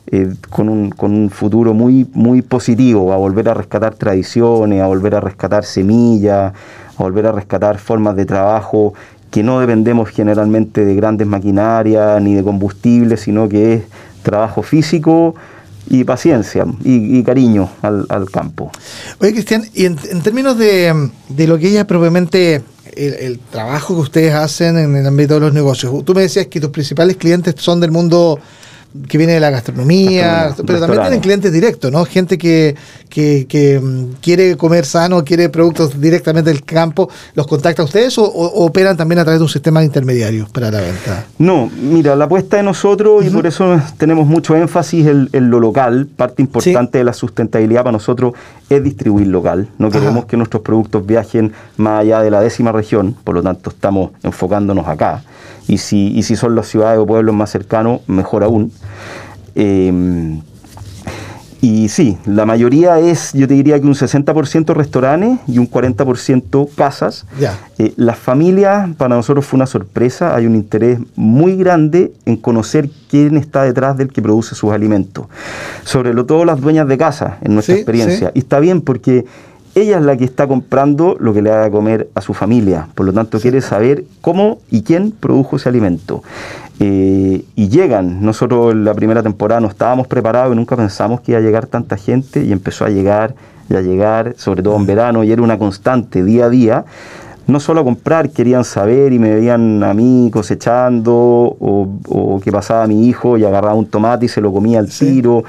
eh, 0.07 0.35
con, 0.51 0.69
un, 0.69 0.91
con, 0.91 1.13
un, 1.13 1.31
futuro 1.31 1.73
muy, 1.73 2.07
muy 2.13 2.43
positivo, 2.43 3.13
a 3.13 3.17
volver 3.17 3.49
a 3.49 3.55
rescatar 3.55 3.95
tradiciones, 3.95 4.83
a 4.83 4.87
volver 4.87 5.15
a 5.15 5.21
rescatar 5.21 5.65
semillas, 5.65 6.53
a 6.97 7.03
volver 7.03 7.27
a 7.27 7.33
rescatar 7.33 7.79
formas 7.79 8.15
de 8.15 8.27
trabajo 8.27 8.95
que 9.35 9.43
no 9.43 9.59
dependemos 9.59 10.11
generalmente 10.11 10.85
de 10.85 10.95
grandes 10.95 11.27
maquinarias 11.27 12.23
ni 12.23 12.35
de 12.35 12.45
combustible, 12.45 13.17
sino 13.17 13.49
que 13.49 13.75
es 13.75 13.83
trabajo 14.23 14.63
físico 14.63 15.35
y 15.89 16.05
paciencia 16.05 16.65
y, 16.85 17.21
cariño 17.25 17.69
al, 17.83 18.31
campo. 18.31 18.71
Oye, 19.21 19.33
Cristian, 19.33 19.65
y 19.75 19.87
en, 19.87 19.97
términos 20.23 20.57
de, 20.57 21.11
lo 21.49 21.59
que 21.59 21.69
ella 21.69 21.85
propiamente 21.85 22.63
el, 22.97 23.39
trabajo 23.39 23.95
que 23.95 24.01
ustedes 24.01 24.35
hacen 24.35 24.79
en 24.79 24.97
el 24.97 25.07
ámbito 25.07 25.35
de 25.35 25.41
los 25.41 25.53
negocios. 25.53 26.05
Tú 26.05 26.15
me 26.15 26.23
decías 26.23 26.47
que 26.47 26.61
tus 26.61 26.71
principales 26.71 27.17
clientes 27.17 27.55
son 27.59 27.81
del 27.81 27.91
mundo 27.91 28.39
que 29.09 29.19
viene 29.19 29.33
de 29.33 29.41
la 29.41 29.51
gastronomía, 29.51 30.55
pero 30.65 30.79
también 30.79 31.03
tienen 31.03 31.21
clientes 31.21 31.53
directos, 31.53 31.91
¿no? 31.91 32.05
Gente 32.05 32.39
que, 32.39 32.77
que, 33.09 33.81
mm, 33.83 34.21
quiere 34.21 34.57
comer 34.57 34.87
sano, 34.87 35.25
quiere 35.25 35.49
productos 35.49 36.01
directamente 36.01 36.51
del 36.51 36.63
campo, 36.63 37.11
¿los 37.35 37.47
contacta 37.47 37.83
a 37.83 37.85
ustedes 37.85 38.17
o, 38.19 38.25
operan 38.25 38.97
también 38.97 39.19
a 39.19 39.25
través 39.25 39.41
de 39.41 39.45
un 39.45 39.49
sistema 39.49 39.81
de 39.81 39.87
intermediarios 39.87 40.49
para 40.51 40.71
la 40.71 40.81
venta? 40.81 41.27
No, 41.39 41.69
mira, 41.77 42.15
la 42.15 42.27
apuesta 42.27 42.57
de 42.59 42.63
nosotros, 42.63 43.25
y 43.27 43.31
por 43.31 43.47
eso 43.47 43.81
tenemos 43.99 44.29
mucho 44.29 44.55
énfasis 44.55 45.07
en, 45.07 45.51
lo 45.51 45.59
local, 45.59 46.07
parte 46.17 46.43
importante 46.43 46.99
de 46.99 47.05
la 47.05 47.13
sustentabilidad 47.13 47.83
para 47.83 47.93
nosotros 47.93 48.35
es 48.71 48.83
distribuir 48.83 49.27
local. 49.27 49.69
No 49.79 49.91
queremos 49.91 50.27
que 50.27 50.37
nuestros 50.37 50.63
productos 50.63 51.05
viajen 51.05 51.53
más 51.77 52.03
allá 52.03 52.23
de 52.23 52.31
la 52.31 52.41
décima 52.41 52.71
región, 52.71 53.17
por 53.25 53.35
lo 53.35 53.43
tanto 53.43 53.71
estamos 53.71 54.13
enfocándonos 54.23 54.87
acá 54.87 55.25
y 55.69 55.79
si, 55.79 56.09
y 56.09 56.23
si 56.23 56.37
son 56.37 56.55
las 56.55 56.67
ciudades 56.69 56.99
o 56.99 57.07
pueblos 57.07 57.35
más 57.35 57.51
cercanos, 57.51 58.01
mejor 58.07 58.45
aún. 58.45 58.73
Em, 59.55 60.41
y 61.65 61.89
sí, 61.89 62.19
la 62.27 62.45
mayoría 62.45 62.99
es, 62.99 63.33
yo 63.33 63.49
te 63.49 63.55
diría 63.55 63.81
que 63.81 63.87
un 63.87 63.95
60% 63.95 64.75
restaurantes 64.75 65.39
y 65.47 65.57
un 65.57 65.67
40% 65.67 66.69
casas. 66.75 67.25
Eh, 67.79 67.95
las 67.97 68.19
familias, 68.19 68.91
para 68.99 69.17
nosotros 69.17 69.47
fue 69.47 69.57
una 69.57 69.67
sorpresa, 69.67 70.37
hay 70.37 70.45
un 70.45 70.57
interés 70.57 70.99
muy 71.17 71.57
grande 71.57 72.13
en 72.27 72.37
conocer 72.37 72.91
quién 73.09 73.39
está 73.39 73.63
detrás 73.63 73.97
del 73.97 74.13
que 74.13 74.21
produce 74.21 74.55
sus 74.55 74.73
alimentos. 74.73 75.25
Sobre 75.85 76.13
todo 76.25 76.45
las 76.45 76.61
dueñas 76.61 76.87
de 76.87 76.99
casa, 76.99 77.39
en 77.41 77.55
nuestra 77.55 77.77
experiencia. 77.77 78.31
Y 78.35 78.41
está 78.41 78.61
bien 78.61 78.83
porque 78.83 79.25
ella 79.75 79.99
es 79.99 80.05
la 80.05 80.17
que 80.17 80.25
está 80.25 80.47
comprando 80.47 81.17
lo 81.19 81.35
que 81.35 81.43
le 81.43 81.51
haga 81.51 81.71
comer 81.71 82.09
a 82.15 82.21
su 82.21 82.33
familia. 82.33 82.89
Por 82.95 83.07
lo 83.07 83.13
tanto, 83.13 83.41
quiere 83.41 83.61
saber 83.61 84.05
cómo 84.21 84.59
y 84.71 84.83
quién 84.83 85.11
produjo 85.11 85.57
ese 85.57 85.69
alimento. 85.69 86.23
Eh, 86.79 87.45
y 87.57 87.69
llegan, 87.69 88.23
nosotros 88.23 88.73
en 88.73 88.85
la 88.85 88.95
primera 88.95 89.23
temporada 89.23 89.61
no 89.61 89.69
estábamos 89.69 90.07
preparados 90.07 90.53
y 90.53 90.57
nunca 90.57 90.77
pensamos 90.77 91.21
que 91.21 91.33
iba 91.33 91.39
a 91.39 91.43
llegar 91.43 91.67
tanta 91.67 91.97
gente 91.97 92.45
y 92.45 92.53
empezó 92.53 92.85
a 92.85 92.91
llegar 92.91 93.35
y 93.69 93.75
a 93.75 93.81
llegar, 93.81 94.35
sobre 94.37 94.63
todo 94.63 94.77
en 94.77 94.87
verano, 94.87 95.25
y 95.25 95.33
era 95.33 95.43
una 95.43 95.59
constante 95.59 96.23
día 96.23 96.47
a 96.47 96.51
día. 96.51 96.85
No 97.47 97.61
solo 97.61 97.81
a 97.81 97.85
comprar, 97.85 98.31
querían 98.31 98.65
saber 98.65 99.13
y 99.13 99.19
me 99.19 99.35
veían 99.35 99.83
a 99.83 99.93
mí 99.93 100.31
cosechando 100.33 101.13
o, 101.15 101.89
o 102.09 102.41
que 102.41 102.51
pasaba 102.51 102.87
mi 102.87 103.07
hijo 103.07 103.37
y 103.37 103.45
agarraba 103.45 103.75
un 103.75 103.87
tomate 103.87 104.27
y 104.27 104.29
se 104.29 104.41
lo 104.41 104.53
comía 104.53 104.79
al 104.79 104.89
tiro 104.89 105.45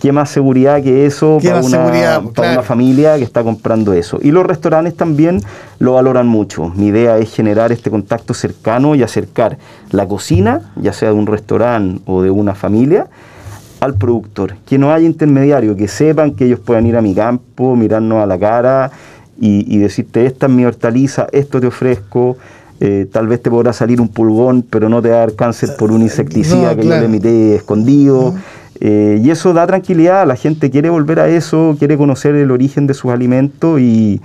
qué 0.00 0.12
más 0.12 0.30
seguridad 0.30 0.82
que 0.82 1.06
eso 1.06 1.38
para, 1.42 1.60
una, 1.60 2.62
familia 2.62 3.16
que 3.18 3.24
está 3.24 3.44
comprando 3.44 3.92
eso. 3.92 4.18
Y 4.22 4.30
los 4.30 4.46
restaurantes 4.46 4.96
también 4.96 5.42
lo 5.78 5.94
valoran 5.94 6.26
mucho. 6.26 6.72
Mi 6.74 6.86
idea 6.86 7.18
es 7.18 7.30
generar 7.30 7.70
este 7.70 7.90
contacto 7.90 8.32
cercano 8.32 8.94
y 8.94 9.02
acercar 9.02 9.58
la 9.90 10.08
cocina, 10.08 10.72
ya 10.76 10.92
sea 10.94 11.10
de 11.10 11.14
un 11.14 11.26
restaurante 11.26 12.00
o 12.06 12.22
de 12.22 12.30
una 12.30 12.54
familia, 12.54 13.08
al 13.80 13.94
productor. 13.94 14.56
Que 14.66 14.78
no 14.78 14.90
haya 14.92 15.06
intermediario, 15.06 15.76
que 15.76 15.86
sepan 15.86 16.32
que 16.32 16.46
ellos 16.46 16.60
puedan 16.60 16.86
ir 16.86 16.96
a 16.96 17.02
mi 17.02 17.14
campo, 17.14 17.76
mirarnos 17.76 18.22
a 18.22 18.26
la 18.26 18.38
cara 18.38 18.90
y, 19.38 19.78
decirte, 19.78 20.26
esta 20.26 20.46
es 20.46 20.52
mi 20.52 20.64
hortaliza, 20.64 21.26
esto 21.32 21.60
te 21.60 21.66
ofrezco. 21.66 22.36
Eh, 22.82 23.06
tal 23.12 23.26
vez 23.26 23.42
te 23.42 23.50
podrá 23.50 23.74
salir 23.74 24.00
un 24.00 24.08
pulgón, 24.08 24.62
pero 24.62 24.88
no 24.88 25.02
te 25.02 25.10
va 25.10 25.16
a 25.16 25.18
dar 25.20 25.34
cáncer 25.34 25.76
por 25.78 25.92
un 25.92 26.00
insecticida 26.00 26.74
que 26.74 26.84
yo 26.84 26.90
le 26.90 27.04
emité 27.04 27.56
escondido. 27.56 28.34
Eh, 28.80 29.20
y 29.22 29.30
eso 29.30 29.52
da 29.52 29.66
tranquilidad, 29.66 30.26
la 30.26 30.36
gente 30.36 30.70
quiere 30.70 30.88
volver 30.88 31.20
a 31.20 31.28
eso, 31.28 31.76
quiere 31.78 31.98
conocer 31.98 32.34
el 32.34 32.50
origen 32.50 32.86
de 32.86 32.94
sus 32.94 33.10
alimentos 33.10 33.80
y, 33.80 34.20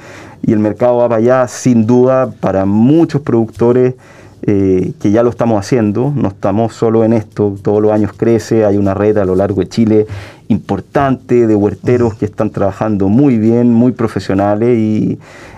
el 0.47 0.59
mercado 0.59 0.97
va 0.97 1.09
para 1.09 1.19
allá 1.19 1.47
sin 1.47 1.87
duda 1.87 2.29
para 2.39 2.65
muchos 2.65 3.19
productores 3.21 3.95
eh, 4.43 4.93
que 5.01 5.09
ya 5.09 5.23
lo 5.23 5.31
estamos 5.31 5.59
haciendo, 5.59 6.13
no 6.15 6.27
estamos 6.27 6.75
solo 6.75 7.03
en 7.03 7.13
esto, 7.13 7.55
todos 7.63 7.81
los 7.81 7.91
años 7.91 8.11
crece, 8.15 8.63
hay 8.63 8.77
una 8.77 8.93
red 8.93 9.17
a 9.17 9.25
lo 9.25 9.35
largo 9.35 9.61
de 9.61 9.69
Chile 9.69 10.05
importante 10.47 11.47
de 11.47 11.55
huerteros 11.55 12.13
que 12.13 12.25
están 12.25 12.51
trabajando 12.51 13.09
muy 13.09 13.39
bien, 13.39 13.73
muy 13.73 13.91
profesionales 13.91 14.77
y, 14.77 15.17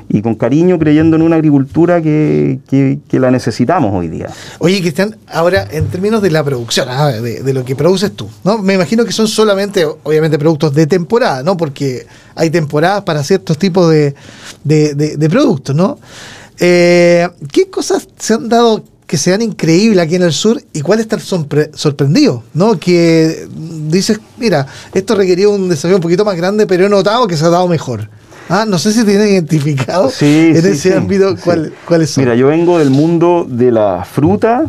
y 0.10 0.22
con 0.22 0.36
cariño 0.36 0.80
creyendo 0.80 1.16
en 1.16 1.22
una 1.22 1.36
agricultura 1.36 2.02
que, 2.02 2.60
la 3.12 3.32
necesitamos 3.32 3.94
hoy 3.94 4.08
día. 4.08 4.30
Oye, 4.60 4.80
Cristian, 4.80 5.18
ahora 5.28 5.68
en 5.72 5.88
términos 5.88 6.22
de 6.22 6.32
la 6.32 6.44
producción, 6.44 6.88
ah, 6.90 7.12
de, 7.12 7.54
lo 7.54 7.66
que 7.66 7.76
produces 7.76 8.12
tú, 8.14 8.30
¿no? 8.44 8.60
Me 8.60 8.76
imagino 8.76 9.06
que 9.06 9.12
son 9.12 9.28
solamente, 9.28 9.86
obviamente, 9.86 10.38
productos 10.38 10.74
de 10.74 10.88
temporada, 10.88 11.44
¿no? 11.44 11.58
Porque 11.58 12.06
hay 12.36 12.50
temporadas 12.50 13.04
para 13.04 13.24
ciertos 13.24 13.58
tipos 13.58 13.90
de, 13.90 14.14
productos, 15.30 15.76
¿no? 15.76 16.00
Eh, 16.60 17.28
¿Qué 17.52 17.70
cosas 17.70 18.08
se 18.18 18.34
han 18.34 18.50
dado 18.50 18.84
que 19.08 19.18
sean 19.18 19.42
increíbles 19.42 20.04
aquí 20.04 20.16
en 20.16 20.24
el 20.24 20.34
sur 20.34 20.62
y 20.74 20.82
cuáles 20.82 21.08
están 21.10 21.22
sorprendidos, 21.22 22.44
¿no? 22.54 22.78
Que 22.78 23.48
dices, 23.90 24.20
mira, 24.38 24.68
esto 24.94 25.16
requería 25.16 25.48
un 25.48 25.70
desafío 25.70 25.96
un 25.96 26.02
poquito 26.02 26.26
más 26.26 26.36
grande, 26.36 26.68
pero 26.68 26.86
he 26.86 26.90
notado 26.90 27.26
que 27.26 27.38
se 27.38 27.46
ha 27.46 27.50
dado 27.50 27.68
mejor. 27.70 28.10
Ah, 28.50 28.66
no 28.68 28.78
sé 28.78 28.94
si 28.94 29.04
tienen 29.04 29.28
identificado 29.28 30.12
en 30.22 30.56
ese 30.56 30.96
ámbito 30.96 31.36
cuáles 31.86 32.10
son. 32.10 32.24
Mira, 32.24 32.36
yo 32.36 32.48
vengo 32.48 32.80
del 32.80 32.90
mundo 32.90 33.46
de 33.50 33.72
la 33.72 34.06
fruta, 34.06 34.66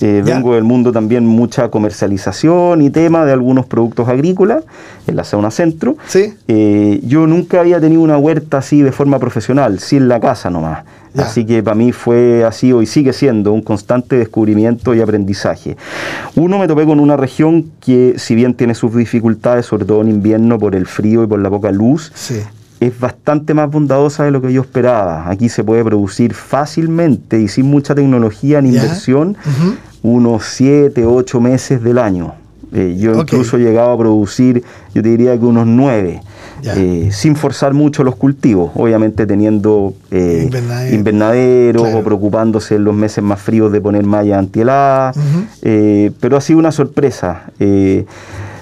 eh, 0.00 0.22
vengo 0.24 0.54
del 0.54 0.64
mundo 0.64 0.92
también 0.92 1.26
mucha 1.26 1.68
comercialización 1.68 2.80
y 2.82 2.90
tema 2.90 3.24
de 3.24 3.32
algunos 3.32 3.66
productos 3.66 4.08
agrícolas 4.08 4.64
en 5.06 5.16
la 5.16 5.24
zona 5.24 5.50
centro. 5.50 5.96
¿Sí? 6.06 6.34
Eh, 6.48 7.00
yo 7.04 7.26
nunca 7.26 7.60
había 7.60 7.80
tenido 7.80 8.00
una 8.00 8.16
huerta 8.16 8.58
así 8.58 8.82
de 8.82 8.92
forma 8.92 9.18
profesional, 9.18 9.78
sí 9.78 9.96
en 9.96 10.08
la 10.08 10.18
casa 10.18 10.50
nomás. 10.50 10.84
Así 11.16 11.44
que 11.44 11.60
para 11.60 11.74
mí 11.74 11.90
fue 11.90 12.44
así 12.44 12.72
hoy 12.72 12.86
sigue 12.86 13.12
siendo 13.12 13.52
un 13.52 13.62
constante 13.62 14.14
descubrimiento 14.14 14.94
y 14.94 15.00
aprendizaje. 15.00 15.76
Uno 16.36 16.56
me 16.56 16.68
topé 16.68 16.86
con 16.86 17.00
una 17.00 17.16
región 17.16 17.72
que 17.80 18.14
si 18.16 18.36
bien 18.36 18.54
tiene 18.54 18.76
sus 18.76 18.94
dificultades, 18.94 19.66
sobre 19.66 19.84
todo 19.84 20.02
en 20.02 20.08
invierno 20.08 20.56
por 20.56 20.76
el 20.76 20.86
frío 20.86 21.24
y 21.24 21.26
por 21.26 21.40
la 21.40 21.50
poca 21.50 21.72
luz, 21.72 22.12
sí 22.14 22.36
es 22.80 22.98
bastante 22.98 23.52
más 23.52 23.70
bondadosa 23.70 24.24
de 24.24 24.30
lo 24.30 24.40
que 24.40 24.52
yo 24.52 24.62
esperaba. 24.62 25.28
Aquí 25.28 25.48
se 25.48 25.62
puede 25.62 25.84
producir 25.84 26.34
fácilmente 26.34 27.40
y 27.40 27.46
sin 27.46 27.66
mucha 27.66 27.94
tecnología 27.94 28.60
ni 28.62 28.70
inversión 28.70 29.36
unos 30.02 30.44
7, 30.44 31.04
8 31.04 31.40
meses 31.40 31.82
del 31.82 31.98
año. 31.98 32.34
Eh, 32.72 32.96
yo 32.98 33.20
incluso 33.20 33.56
he 33.56 33.60
llegado 33.60 33.90
a 33.90 33.98
producir, 33.98 34.62
yo 34.94 35.02
te 35.02 35.08
diría 35.08 35.36
que 35.36 35.44
unos 35.44 35.66
9, 35.66 36.22
eh, 36.62 37.08
sin 37.12 37.34
forzar 37.34 37.74
mucho 37.74 38.04
los 38.04 38.14
cultivos, 38.14 38.70
obviamente 38.74 39.26
teniendo 39.26 39.92
eh, 40.10 40.48
invernaderos. 40.92 41.92
o 41.92 42.02
preocupándose 42.02 42.76
en 42.76 42.84
los 42.84 42.94
meses 42.94 43.24
más 43.24 43.40
fríos 43.40 43.72
de 43.72 43.80
poner 43.80 44.04
malla 44.04 44.38
antihelada, 44.38 45.12
pero 45.62 46.36
ha 46.36 46.40
sido 46.40 46.60
una 46.60 46.72
sorpresa 46.72 47.50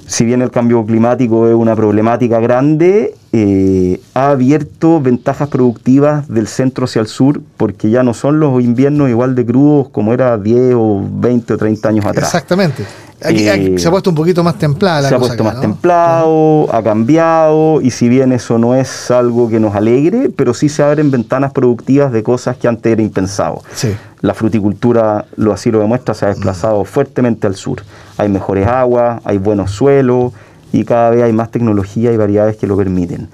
si 0.08 0.24
bien 0.24 0.40
el 0.40 0.50
cambio 0.50 0.84
climático 0.86 1.46
es 1.48 1.54
una 1.54 1.76
problemática 1.76 2.40
grande, 2.40 3.14
eh, 3.32 4.00
ha 4.14 4.30
abierto 4.30 5.02
ventajas 5.02 5.48
productivas 5.48 6.26
del 6.28 6.48
centro 6.48 6.86
hacia 6.86 7.02
el 7.02 7.08
sur, 7.08 7.42
porque 7.58 7.90
ya 7.90 8.02
no 8.02 8.14
son 8.14 8.40
los 8.40 8.62
inviernos 8.62 9.10
igual 9.10 9.34
de 9.34 9.44
crudos 9.44 9.90
como 9.90 10.14
era 10.14 10.38
10 10.38 10.74
o 10.76 11.06
20 11.12 11.52
o 11.52 11.58
30 11.58 11.88
años 11.90 12.06
atrás. 12.06 12.24
Exactamente. 12.24 12.86
Aquí, 13.22 13.48
eh, 13.48 13.74
se 13.78 13.88
ha 13.88 13.90
puesto 13.90 14.08
un 14.08 14.16
poquito 14.16 14.42
más 14.42 14.56
templada 14.58 15.02
la 15.02 15.08
Se 15.10 15.14
ha 15.14 15.18
puesto 15.18 15.44
más 15.44 15.60
templado, 15.60 16.74
ha 16.74 16.82
cambiado, 16.82 17.82
y 17.82 17.90
si 17.90 18.08
bien 18.08 18.32
eso 18.32 18.56
no 18.58 18.74
es 18.74 19.10
algo 19.10 19.50
que 19.50 19.60
nos 19.60 19.74
alegre, 19.74 20.30
pero 20.34 20.54
sí 20.54 20.70
se 20.70 20.82
abren 20.82 21.10
ventanas 21.10 21.52
productivas 21.52 22.12
de 22.12 22.22
cosas 22.22 22.56
que 22.56 22.66
antes 22.66 22.90
era 22.90 23.02
impensado. 23.02 23.62
Sí. 23.74 23.94
La 24.20 24.34
fruticultura 24.34 25.26
lo 25.36 25.52
así 25.52 25.70
lo 25.70 25.80
demuestra, 25.80 26.14
se 26.14 26.26
ha 26.26 26.28
desplazado 26.28 26.84
fuertemente 26.84 27.46
al 27.46 27.54
sur. 27.54 27.82
Hay 28.16 28.28
mejores 28.28 28.66
aguas, 28.66 29.20
hay 29.24 29.38
buenos 29.38 29.70
suelos 29.70 30.32
y 30.72 30.84
cada 30.84 31.10
vez 31.10 31.22
hay 31.22 31.32
más 31.32 31.50
tecnología 31.50 32.12
y 32.12 32.16
variedades 32.16 32.56
que 32.56 32.66
lo 32.66 32.76
permiten. 32.76 33.28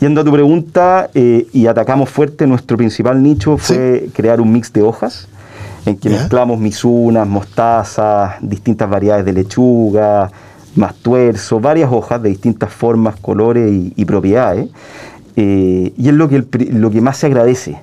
Yendo 0.00 0.20
a 0.20 0.24
tu 0.24 0.32
pregunta, 0.32 1.10
eh, 1.14 1.46
y 1.52 1.66
atacamos 1.66 2.10
fuerte, 2.10 2.46
nuestro 2.46 2.76
principal 2.76 3.22
nicho 3.22 3.56
fue 3.56 4.08
crear 4.12 4.40
un 4.40 4.52
mix 4.52 4.72
de 4.72 4.82
hojas 4.82 5.28
en 5.86 5.96
que 5.96 6.10
mezclamos 6.10 6.58
misunas, 6.58 7.26
mostazas, 7.26 8.34
distintas 8.40 8.90
variedades 8.90 9.24
de 9.24 9.32
lechuga, 9.32 10.30
más 10.74 10.94
tuerzo, 10.96 11.60
varias 11.60 11.90
hojas 11.90 12.22
de 12.22 12.28
distintas 12.28 12.72
formas, 12.72 13.16
colores 13.16 13.72
y, 13.96 14.04
propiedades. 14.04 14.68
Eh, 15.36 15.92
y 15.96 16.08
es 16.08 16.14
lo 16.14 16.28
que, 16.28 16.44
lo 16.70 16.90
que 16.90 17.00
más 17.00 17.16
se 17.16 17.26
agradece. 17.26 17.78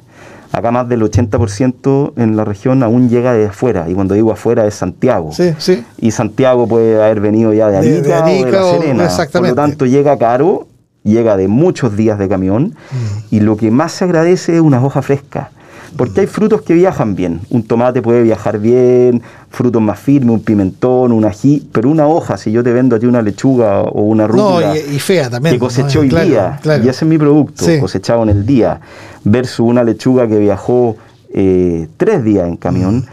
Acá 0.53 0.71
más 0.71 0.87
del 0.87 1.01
80% 1.01 2.13
en 2.15 2.37
la 2.37 2.45
región 2.45 2.83
aún 2.83 3.09
llega 3.09 3.33
de 3.33 3.47
afuera, 3.47 3.89
y 3.89 3.95
cuando 3.95 4.13
digo 4.13 4.31
afuera 4.31 4.67
es 4.67 4.75
Santiago. 4.75 5.31
Sí, 5.31 5.53
sí. 5.57 5.83
Y 5.97 6.11
Santiago 6.11 6.67
puede 6.67 7.03
haber 7.03 7.21
venido 7.21 7.53
ya 7.53 7.69
de 7.69 7.77
Arica, 7.77 8.23
o 8.23 8.79
de 8.79 8.93
La 8.93 9.09
Serena. 9.09 9.29
Por 9.31 9.47
lo 9.47 9.55
tanto, 9.55 9.85
llega 9.87 10.15
caro, 10.17 10.67
llega 11.03 11.37
de 11.37 11.47
muchos 11.47 11.97
días 11.97 12.19
de 12.19 12.29
camión, 12.29 12.75
mm. 12.91 13.35
y 13.35 13.39
lo 13.39 13.57
que 13.57 13.71
más 13.71 13.93
se 13.93 14.05
agradece 14.05 14.55
es 14.55 14.61
una 14.61 14.83
hoja 14.83 15.01
fresca 15.01 15.49
Porque 15.95 16.21
hay 16.21 16.27
frutos 16.27 16.61
que 16.61 16.73
viajan 16.73 17.15
bien. 17.15 17.41
Un 17.49 17.63
tomate 17.63 18.01
puede 18.01 18.23
viajar 18.23 18.59
bien, 18.59 19.21
frutos 19.49 19.81
más 19.81 19.99
firmes, 19.99 20.31
un 20.31 20.41
pimentón, 20.41 21.11
un 21.11 21.25
ají, 21.25 21.67
pero 21.71 21.89
una 21.89 22.07
hoja, 22.07 22.37
si 22.37 22.51
yo 22.51 22.63
te 22.63 22.71
vendo 22.73 22.95
a 22.95 22.99
ti 22.99 23.05
una 23.05 23.21
lechuga 23.21 23.81
o 23.81 24.01
una 24.01 24.27
rúcula 24.27 24.73
no, 24.73 24.75
y, 24.75 24.99
fea 24.99 25.29
también, 25.29 25.55
que 25.55 25.59
cosechó 25.59 26.01
hoy 26.01 26.09
día, 26.09 26.59
y 26.65 26.87
ese 26.87 26.89
es 26.89 27.03
mi 27.03 27.17
producto, 27.17 27.65
cosechado 27.79 28.23
en 28.23 28.29
el 28.29 28.45
día, 28.45 28.79
versus 29.23 29.59
una 29.59 29.83
lechuga 29.83 30.27
que 30.27 30.39
viajó 30.39 30.97
eh, 31.33 31.87
tres 31.97 32.23
días 32.23 32.47
en 32.47 32.57
camión, 32.57 33.05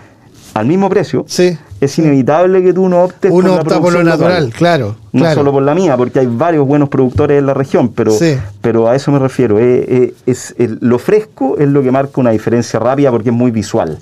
al 0.55 0.67
mismo 0.67 0.89
precio, 0.89 1.25
sí 1.29 1.57
es 1.81 1.99
inevitable 1.99 2.63
que 2.63 2.75
tú 2.75 2.89
no 2.89 3.05
optes 3.05 3.31
Uno 3.31 3.51
por 3.51 3.61
opta 3.61 3.81
por 3.81 3.93
lo 3.93 4.05
natural, 4.05 4.53
claro. 4.53 4.97
No 5.13 5.33
solo 5.33 5.51
por 5.51 5.63
la 5.63 5.75
mía, 5.75 5.97
porque 5.97 6.21
hay 6.21 6.27
varios 6.27 6.67
buenos 6.67 6.89
productores 6.89 7.39
en 7.39 7.47
la 7.47 7.55
región, 7.55 7.89
pero, 7.89 8.13
pero 8.61 8.89
a 8.89 8.95
eso 8.95 9.11
me 9.11 9.19
refiero. 9.19 9.59
Eh, 9.59 9.85
eh, 9.89 10.15
es, 10.27 10.55
lo 10.81 10.99
fresco 10.99 11.57
es 11.59 11.69
lo 11.69 11.83
que 11.83 11.91
marca 11.91 12.21
una 12.21 12.31
diferencia 12.31 12.79
rápida 12.79 13.11
porque 13.11 13.31
es 13.31 13.35
muy 13.35 13.51
visual 13.51 13.99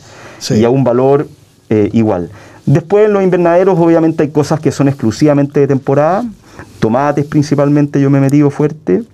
y 0.50 0.64
a 0.64 0.70
un 0.70 0.82
valor 0.84 1.28
eh, 1.70 1.88
igual. 1.92 2.30
Después 2.66 3.06
en 3.06 3.14
los 3.14 3.22
invernaderos 3.22 3.78
obviamente 3.78 4.24
hay 4.24 4.30
cosas 4.30 4.60
que 4.60 4.72
son 4.72 4.88
exclusivamente 4.88 5.60
de 5.60 5.68
temporada, 5.68 6.24
tomates 6.80 7.24
principalmente 7.24 8.00
yo 8.00 8.10
me 8.10 8.18
he 8.18 8.20
metido 8.20 8.50
fuerte, 8.50 9.04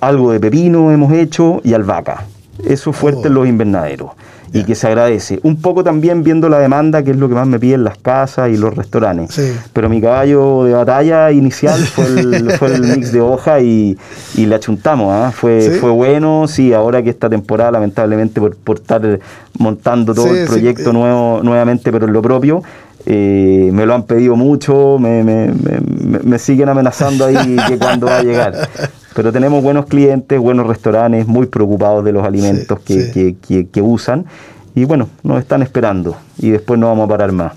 algo 0.00 0.32
de 0.32 0.40
pepino 0.40 0.92
hemos 0.92 1.12
hecho 1.12 1.60
y 1.64 1.74
albahaca. 1.74 2.24
Eso 2.62 2.92
fuerte 2.92 3.28
en 3.28 3.32
oh. 3.32 3.40
los 3.40 3.48
invernaderos 3.48 4.10
y 4.54 4.62
que 4.62 4.76
se 4.76 4.86
agradece. 4.86 5.40
Un 5.42 5.56
poco 5.56 5.82
también 5.82 6.22
viendo 6.22 6.48
la 6.48 6.60
demanda, 6.60 7.02
que 7.02 7.10
es 7.10 7.16
lo 7.16 7.28
que 7.28 7.34
más 7.34 7.46
me 7.46 7.58
piden 7.58 7.82
las 7.82 7.98
casas 7.98 8.50
y 8.50 8.56
los 8.56 8.74
restaurantes. 8.74 9.56
Pero 9.72 9.88
mi 9.88 10.00
caballo 10.00 10.62
de 10.64 10.72
batalla 10.72 11.32
inicial 11.32 11.78
fue 11.94 12.06
el, 12.06 12.82
mix 12.96 13.10
de 13.10 13.20
hoja 13.20 13.60
y, 13.60 13.98
y 14.36 14.46
le 14.46 14.54
achuntamos. 14.54 15.12
¿ah? 15.12 15.32
Fue, 15.34 15.76
fue 15.80 15.90
bueno, 15.90 16.46
sí, 16.46 16.72
ahora 16.72 17.02
que 17.02 17.10
esta 17.10 17.28
temporada, 17.28 17.72
lamentablemente, 17.72 18.40
por, 18.40 18.54
por 18.54 18.76
estar 18.76 19.18
montando 19.58 20.14
todo 20.14 20.32
el 20.32 20.46
proyecto 20.46 20.92
nuevo 20.92 21.40
nuevamente, 21.42 21.90
pero 21.90 22.06
en 22.06 22.12
lo 22.12 22.22
propio, 22.22 22.62
eh, 23.06 23.70
me 23.72 23.84
lo 23.86 23.94
han 23.94 24.04
pedido 24.04 24.36
mucho, 24.36 24.98
me, 25.00 25.24
me, 25.24 25.48
me, 25.48 26.20
me, 26.22 26.38
siguen 26.38 26.68
amenazando 26.68 27.26
ahí 27.26 27.56
que 27.68 27.76
cuando 27.76 28.06
va 28.06 28.18
a 28.18 28.22
llegar. 28.22 28.68
Pero 29.14 29.32
tenemos 29.32 29.62
buenos 29.62 29.86
clientes, 29.86 30.38
buenos 30.38 30.66
restaurantes, 30.66 31.26
muy 31.26 31.46
preocupados 31.46 32.04
de 32.04 32.12
los 32.12 32.24
alimentos 32.24 32.80
que, 32.80 33.36
que, 33.40 33.82
usan. 33.82 34.26
Y 34.74 34.84
bueno, 34.84 35.08
nos 35.22 35.38
están 35.40 35.62
esperando 35.62 36.16
y 36.38 36.50
después 36.50 36.80
no 36.80 36.88
vamos 36.88 37.06
a 37.06 37.08
parar 37.08 37.30
más. 37.32 37.52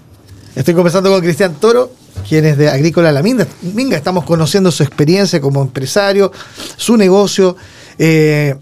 Estoy 0.55 0.75
conversando 0.75 1.09
con 1.09 1.21
Cristian 1.21 1.55
Toro, 1.55 1.91
quien 2.27 2.45
es 2.45 2.57
de 2.57 2.69
Agrícola 2.69 3.11
La 3.11 3.23
Minga. 3.23 3.47
Minga. 3.73 3.97
Estamos 3.97 4.23
conociendo 4.23 4.71
su 4.71 4.83
experiencia 4.83 5.41
como 5.41 5.61
empresario, 5.61 6.31
su 6.75 6.95
negocio, 6.95 7.55
eh, 7.97 8.55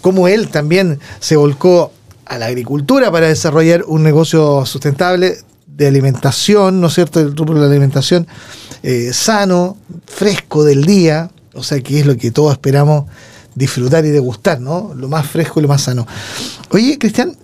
cómo 0.00 0.28
él 0.28 0.48
también 0.48 1.00
se 1.18 1.36
volcó 1.36 1.92
a 2.26 2.38
la 2.38 2.46
agricultura 2.46 3.10
para 3.10 3.28
desarrollar 3.28 3.84
un 3.86 4.02
negocio 4.02 4.64
sustentable 4.66 5.38
de 5.66 5.86
alimentación, 5.86 6.80
¿no 6.80 6.86
es 6.86 6.94
cierto? 6.94 7.20
El 7.20 7.36
rubro 7.36 7.54
de 7.54 7.60
la 7.60 7.66
alimentación 7.66 8.26
eh, 8.82 9.12
sano, 9.12 9.76
fresco 10.06 10.64
del 10.64 10.84
día, 10.84 11.30
o 11.56 11.62
sea, 11.62 11.80
que 11.80 12.00
es 12.00 12.06
lo 12.06 12.16
que 12.16 12.30
todos 12.30 12.52
esperamos 12.52 13.06
disfrutar 13.54 14.04
y 14.04 14.10
degustar, 14.10 14.60
¿no? 14.60 14.92
Lo 14.94 15.08
más 15.08 15.26
fresco 15.26 15.58
y 15.58 15.62
lo 15.62 15.68
más 15.68 15.82
sano. 15.82 16.06
Oye, 16.70 16.98
Cristian, 16.98 17.36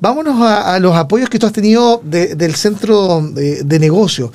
vámonos 0.00 0.40
a, 0.40 0.78
los 0.80 0.96
apoyos 0.96 1.28
que 1.28 1.38
tú 1.38 1.46
has 1.46 1.52
tenido 1.52 2.00
del 2.02 2.54
centro 2.54 3.20
de, 3.22 3.78
negocio. 3.78 4.32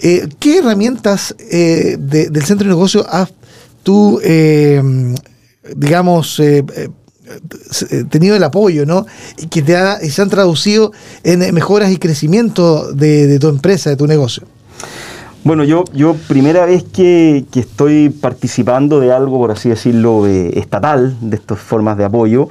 Eh, 0.00 0.28
¿Qué 0.38 0.58
herramientas 0.58 1.34
eh, 1.38 1.96
del 1.98 2.44
centro 2.44 2.66
de 2.68 2.74
negocio 2.74 3.06
has 3.08 3.30
tú, 3.82 4.20
eh, 4.22 4.82
digamos, 5.76 6.40
tenido 8.10 8.36
el 8.36 8.44
apoyo, 8.44 8.86
¿no? 8.86 9.06
Y 9.38 9.46
que 9.46 9.62
te 9.62 10.10
se 10.10 10.22
han 10.22 10.28
traducido 10.28 10.92
en 11.22 11.54
mejoras 11.54 11.90
y 11.90 11.96
crecimiento 11.96 12.92
de 12.92 13.38
tu 13.38 13.48
empresa, 13.48 13.90
de 13.90 13.96
tu 13.96 14.06
negocio. 14.06 14.44
Bueno, 15.44 15.62
yo, 15.64 15.84
yo 15.92 16.16
primera 16.26 16.64
vez 16.64 16.84
que, 16.84 17.44
estoy 17.54 18.08
participando 18.08 18.98
de 18.98 19.12
algo, 19.12 19.36
por 19.36 19.50
así 19.50 19.68
decirlo, 19.68 20.26
estatal, 20.26 21.18
de 21.20 21.36
estas 21.36 21.58
formas 21.58 21.98
de 21.98 22.06
apoyo, 22.06 22.48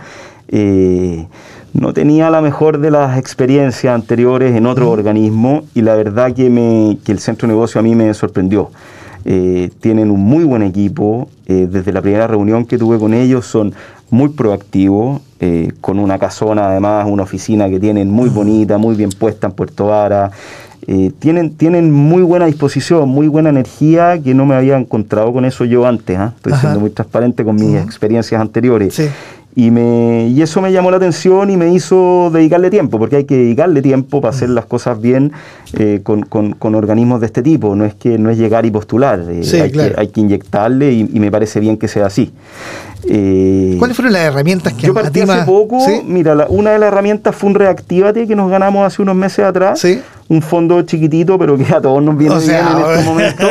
eh, 0.47 1.25
no 1.73 1.91
tenía 1.91 2.29
la 2.29 2.39
mejor 2.39 2.77
de 2.77 2.91
las 2.91 3.17
experiencias 3.17 3.95
anteriores 3.95 4.55
en 4.55 4.67
otro 4.67 4.91
organismo 4.91 5.63
y 5.73 5.81
la 5.81 5.95
verdad 5.95 6.33
que, 6.35 6.51
me, 6.51 6.99
que 7.03 7.11
el 7.11 7.17
centro 7.17 7.47
de 7.47 7.55
negocio 7.55 7.79
a 7.79 7.81
mí 7.81 7.95
me 7.95 8.13
sorprendió. 8.13 8.69
Eh, 9.25 9.71
tienen 9.79 10.11
un 10.11 10.19
muy 10.19 10.43
buen 10.43 10.61
equipo, 10.61 11.29
eh, 11.47 11.67
desde 11.67 11.93
la 11.93 12.01
primera 12.03 12.27
reunión 12.27 12.63
que 12.63 12.77
tuve 12.77 12.99
con 12.99 13.15
ellos 13.15 13.47
son 13.47 13.73
muy 14.11 14.29
proactivos, 14.29 15.21
con 15.81 15.99
una 15.99 16.17
casona 16.19 16.69
además, 16.69 17.05
una 17.09 17.23
oficina 17.23 17.67
que 17.67 17.77
tienen 17.77 18.09
muy 18.09 18.29
bonita, 18.29 18.77
muy 18.77 18.95
bien 18.95 19.09
puesta 19.09 19.47
en 19.47 19.53
Puerto 19.53 19.87
Vara, 19.87 20.31
eh, 20.87 21.11
tienen, 21.19 21.55
tienen 21.55 21.91
muy 21.91 22.23
buena 22.23 22.45
disposición, 22.45 23.07
muy 23.07 23.27
buena 23.27 23.49
energía, 23.49 24.21
que 24.21 24.33
no 24.33 24.45
me 24.45 24.55
había 24.55 24.77
encontrado 24.77 25.31
con 25.31 25.45
eso 25.45 25.65
yo 25.65 25.85
antes. 25.85 26.17
¿ah? 26.17 26.33
Estoy 26.35 26.53
siendo 26.53 26.79
muy 26.79 26.89
transparente 26.89 27.43
con 27.43 27.55
mis 27.55 27.75
experiencias 27.75 28.39
anteriores. 28.39 28.99
Y, 29.55 29.69
me, 29.69 30.29
y 30.29 30.41
eso 30.41 30.61
me 30.61 30.71
llamó 30.71 30.89
la 30.89 30.97
atención 30.97 31.51
y 31.51 31.57
me 31.57 31.71
hizo 31.71 32.31
dedicarle 32.33 32.71
tiempo, 32.71 32.97
porque 32.97 33.17
hay 33.17 33.25
que 33.25 33.37
dedicarle 33.37 33.83
tiempo 33.83 34.19
para 34.19 34.33
hacer 34.35 34.49
las 34.49 34.65
cosas 34.65 34.99
bien 34.99 35.31
eh, 35.77 35.99
con, 36.01 36.23
con, 36.23 36.75
organismos 36.75 37.19
de 37.19 37.27
este 37.27 37.43
tipo. 37.43 37.75
No 37.75 37.85
es 37.85 37.93
que 37.93 38.17
no 38.17 38.31
es 38.31 38.37
llegar 38.39 38.65
y 38.65 38.71
postular, 38.71 39.23
eh, 39.29 39.43
hay, 39.61 39.71
que, 39.71 39.93
hay, 39.95 40.07
que, 40.07 40.21
inyectarle 40.21 40.91
y, 40.91 41.03
me 41.19 41.29
parece 41.29 41.59
bien 41.59 41.77
que 41.77 41.87
sea 41.87 42.07
así. 42.07 42.33
¿Cuáles 43.03 43.95
fueron 43.95 44.13
las 44.13 44.23
herramientas 44.23 44.73
que 44.73 44.87
Yo 44.87 44.93
partí 44.93 45.21
hace 45.21 45.43
poco, 45.45 45.79
mira, 46.05 46.47
una 46.49 46.71
de 46.71 46.79
las 46.79 46.87
herramientas 46.87 47.35
fue 47.35 47.49
un 47.49 47.55
Reactívate 47.55 48.27
que 48.27 48.35
nos 48.35 48.49
ganamos 48.49 48.85
hace 48.85 49.01
unos 49.01 49.15
meses 49.15 49.45
atrás. 49.45 49.79
¿Sí? 49.79 50.01
un 50.29 50.41
fondo 50.41 50.81
chiquitito, 50.83 51.37
pero 51.37 51.57
que 51.57 51.65
a 51.73 51.81
todos 51.81 52.01
nos 52.01 52.17
viene 52.17 52.37
bien 52.39 52.55
en 52.55 52.97
este 52.97 53.03
momento. 53.03 53.47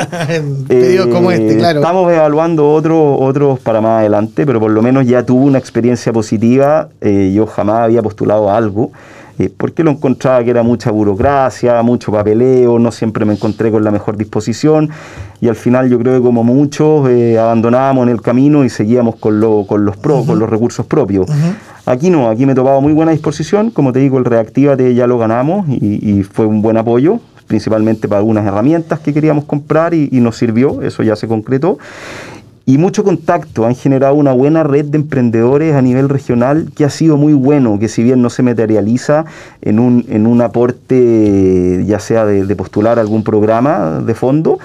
como 1.12 1.31
este, 1.31 1.57
claro. 1.59 1.81
Estamos 1.81 2.12
evaluando 2.12 2.73
otros 2.73 3.17
otros 3.21 3.61
para 3.61 3.81
más 3.81 4.01
adelante, 4.01 4.47
pero 4.47 4.61
por 4.61 4.71
lo 4.71 4.83
menos 4.83 5.07
ya 5.07 5.25
tuve 5.25 5.45
una 5.45 5.59
experiencia 5.59 6.12
positiva. 6.12 6.88
Eh, 7.01 7.33
yo 7.35 7.47
jamás 7.47 7.81
había 7.81 8.03
postulado 8.03 8.51
algo. 8.51 8.91
Eh, 9.42 9.50
porque 9.57 9.83
lo 9.83 9.90
encontraba 9.90 10.44
que 10.44 10.50
era 10.50 10.62
mucha 10.62 10.92
burocracia, 10.92 11.83
mucho 11.83 12.12
papeleo, 12.12 12.78
no 12.78 12.92
siempre 12.92 13.24
me 13.24 13.33
encontré 13.33 13.72
con 13.72 13.83
la 13.83 13.90
mejor 13.90 14.16
disposición 14.16 14.90
y 15.40 15.48
al 15.48 15.57
final 15.57 15.90
yo 15.90 15.98
creo 15.98 16.14
que 16.14 16.22
como 16.22 16.44
muchos 16.44 17.09
eh, 17.11 17.40
abandonábamos 17.40 18.05
en 18.05 18.11
el 18.11 18.22
camino 18.22 18.64
y 18.64 18.68
seguíamos 18.68 19.16
con, 19.16 19.40
lo, 19.40 19.66
con, 19.66 19.85
los, 19.85 19.96
pro, 19.96 20.22
con 20.24 20.38
los 20.38 20.48
recursos 20.48 20.87
propios. 20.87 21.26
Aquí 21.87 22.09
no, 22.11 22.28
aquí 22.28 22.46
me 22.46 22.55
topaba 22.55 22.78
muy 22.78 22.92
buena 22.92 23.11
disposición, 23.11 23.70
como 23.72 23.92
te 23.92 23.98
digo, 23.98 24.16
el 24.18 24.24
Reactívate 24.24 24.94
ya 24.94 25.09
lo 25.09 25.18
ganamos 25.18 25.68
y, 25.68 26.22
fue 26.22 26.46
un 26.46 26.62
buen 26.62 26.76
apoyo, 26.76 27.18
principalmente 27.48 28.07
para 28.07 28.20
algunas 28.20 28.46
herramientas 28.46 29.00
que 29.00 29.12
queríamos 29.12 29.44
comprar 29.46 29.92
y, 29.92 30.09
nos 30.20 30.37
sirvió, 30.37 30.83
eso 30.83 31.02
ya 31.02 31.16
se 31.16 31.26
concretó. 31.26 31.78
Y 32.64 32.79
mucho 32.79 33.03
contacto, 33.03 33.66
han 33.66 33.75
generado 33.75 34.14
una 34.14 34.33
buena 34.33 34.62
red 34.62 34.85
de 34.85 34.98
emprendedores 34.98 35.75
a 35.75 35.83
nivel 35.83 36.09
regional 36.09 36.70
que 36.77 36.85
ha 36.85 36.90
sido 36.90 37.16
muy 37.16 37.33
bueno, 37.33 37.79
que 37.79 37.88
si 37.88 38.03
bien 38.05 38.22
no 38.22 38.31
se 38.31 38.42
materializa 38.42 39.25
en 39.62 39.81
un, 39.81 40.05
en 40.09 40.27
un 40.27 40.40
aporte 40.40 41.85
ya 41.85 41.98
sea 41.98 42.25
de, 42.25 42.46
de 42.46 42.57
postular 42.57 42.98
algún 42.98 43.25
programa 43.25 44.01
de 44.01 44.14
fondo, 44.14 44.61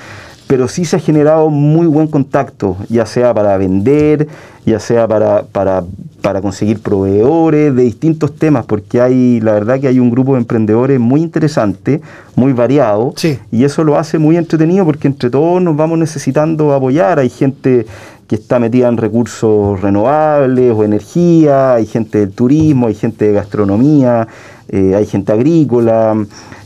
pero 0.48 0.68
sí 0.68 0.86
se 0.86 0.96
ha 0.96 1.00
generado 1.00 1.50
muy 1.50 1.88
buen 1.88 2.08
contacto, 2.08 2.78
ya 2.90 3.06
sea 3.06 3.34
para 3.34 3.58
vender, 3.58 4.28
ya 4.66 4.80
sea 4.80 5.08
para, 5.08 5.44
para, 5.44 5.84
para, 6.22 6.42
conseguir 6.42 6.82
proveedores 6.82 7.76
de 7.76 7.84
distintos 7.84 8.36
temas, 8.36 8.66
porque 8.66 9.02
hay, 9.02 9.42
la 9.42 9.54
verdad 9.54 9.80
que 9.80 9.88
hay 9.88 10.00
un 10.00 10.10
grupo 10.10 10.34
de 10.34 10.40
emprendedores 10.40 11.00
muy 11.00 11.22
interesante, 11.22 12.02
muy 12.36 12.54
variado, 12.54 13.14
y 13.52 13.64
eso 13.66 13.84
lo 13.84 13.98
hace 13.98 14.18
muy 14.20 14.38
entretenido 14.38 14.86
porque 14.86 15.08
entre 15.08 15.30
todos 15.30 15.62
nos 15.62 15.76
vamos 15.76 16.00
necesitando 16.00 16.74
apoyar. 16.74 17.20
Hay 17.20 17.30
gente 17.30 17.86
que 18.28 18.36
está 18.36 18.60
metida 18.60 18.88
en 18.90 18.98
recursos 18.98 19.82
renovables 19.82 20.74
o 20.76 20.84
energía, 20.84 21.74
hay 21.76 21.86
gente 21.86 22.20
del 22.20 22.32
turismo, 22.32 22.88
hay 22.88 22.96
gente 22.96 23.26
de 23.26 23.34
gastronomía, 23.34 24.28
eh, 24.70 24.96
hay 24.96 25.06
gente 25.06 25.32
agrícola, 25.32 26.14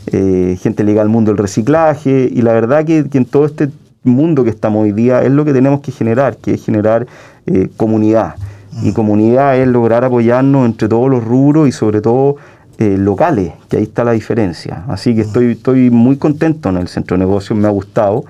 eh, 0.06 0.58
gente 0.60 0.84
ligada 0.84 1.02
al 1.02 1.08
mundo 1.08 1.30
del 1.30 1.38
reciclaje, 1.38 2.28
y 2.32 2.42
la 2.42 2.52
verdad 2.52 2.84
que, 2.84 3.04
en 3.12 3.24
todo 3.24 3.46
este 3.46 3.68
mundo 4.04 4.44
que 4.44 4.50
estamos 4.50 4.82
hoy 4.82 4.92
día 4.92 5.22
es 5.22 5.30
lo 5.30 5.44
que 5.44 5.52
tenemos 5.52 5.80
que 5.80 5.92
generar, 5.92 6.36
que 6.36 6.54
es 6.54 6.64
generar 6.64 7.06
eh, 7.46 7.68
comunidad. 7.76 8.34
Y 8.82 8.90
mm. 8.90 8.92
comunidad 8.94 9.58
es 9.58 9.68
lograr 9.68 10.04
apoyarnos 10.04 10.66
entre 10.66 10.88
todos 10.88 11.10
los 11.10 11.22
rubros 11.22 11.68
y 11.68 11.72
sobre 11.72 12.00
todo 12.00 12.36
locales, 12.78 13.52
que 13.68 13.76
ahí 13.76 13.84
está 13.84 14.02
la 14.02 14.10
diferencia. 14.10 14.82
Así 14.88 15.14
que 15.14 15.22
mm. 15.22 15.26
estoy, 15.26 15.52
estoy 15.52 15.90
muy 15.90 16.16
contento 16.16 16.68
en 16.68 16.78
el 16.78 16.88
centro 16.88 17.16
de 17.16 17.20
negocios, 17.20 17.56
me 17.56 17.68
ha 17.68 17.70
gustado 17.70 18.24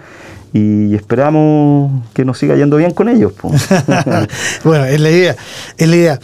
y 0.52 0.94
esperamos 0.94 2.02
que 2.12 2.24
nos 2.24 2.38
siga 2.38 2.56
yendo 2.56 2.76
bien 2.76 2.92
con 2.92 3.08
ellos. 3.08 3.32
bueno, 4.64 4.84
es 4.84 5.00
la 5.00 5.10
idea, 5.10 5.36
es 5.78 5.88
la 5.88 5.96
idea. 5.96 6.20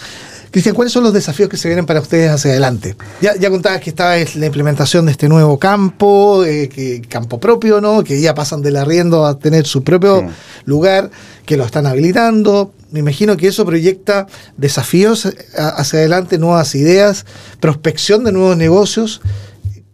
Cristian, 0.51 0.75
¿cuáles 0.75 0.93
son 0.93 1.05
los 1.05 1.13
desafíos 1.13 1.49
que 1.49 1.57
se 1.57 1.69
vienen 1.69 1.87
para 1.87 2.01
ustedes 2.01 2.31
hacia 2.31 2.53
adelante? 2.53 2.97
Ya, 3.21 3.37
ya 3.37 3.51
contabas 3.51 3.81
que 3.81 3.91
estaba 3.91 4.17
la 4.17 4.47
implementación 4.47 5.07
de 5.07 5.13
este 5.13 5.29
nuevo 5.29 5.59
campo, 5.59 6.45
eh, 6.45 6.69
que, 6.69 7.03
campo 7.03 7.39
propio, 7.39 7.81
¿no? 7.81 8.03
Que 8.03 8.21
ya 8.21 8.35
pasan 8.35 8.63
del 8.63 8.77
arriendo 8.77 9.27
a 9.27 9.39
tener 9.39 9.67
su 9.67 9.85
propio 9.85 10.27
lugar, 10.65 11.11
que 11.45 11.57
lo 11.57 11.65
están 11.65 11.87
habilitando. 11.87 12.73
Me 12.91 13.01
imagino 13.01 13.37
que 13.37 13.49
eso 13.49 13.67
proyecta 13.67 14.27
desafíos 14.57 15.27
eh, 15.27 15.37
hacia 15.57 15.99
adelante, 15.99 16.39
nuevas 16.39 16.75
ideas, 16.75 17.27
prospección 17.61 18.25
de 18.25 18.33
nuevos 18.33 18.57
negocios. 18.57 19.21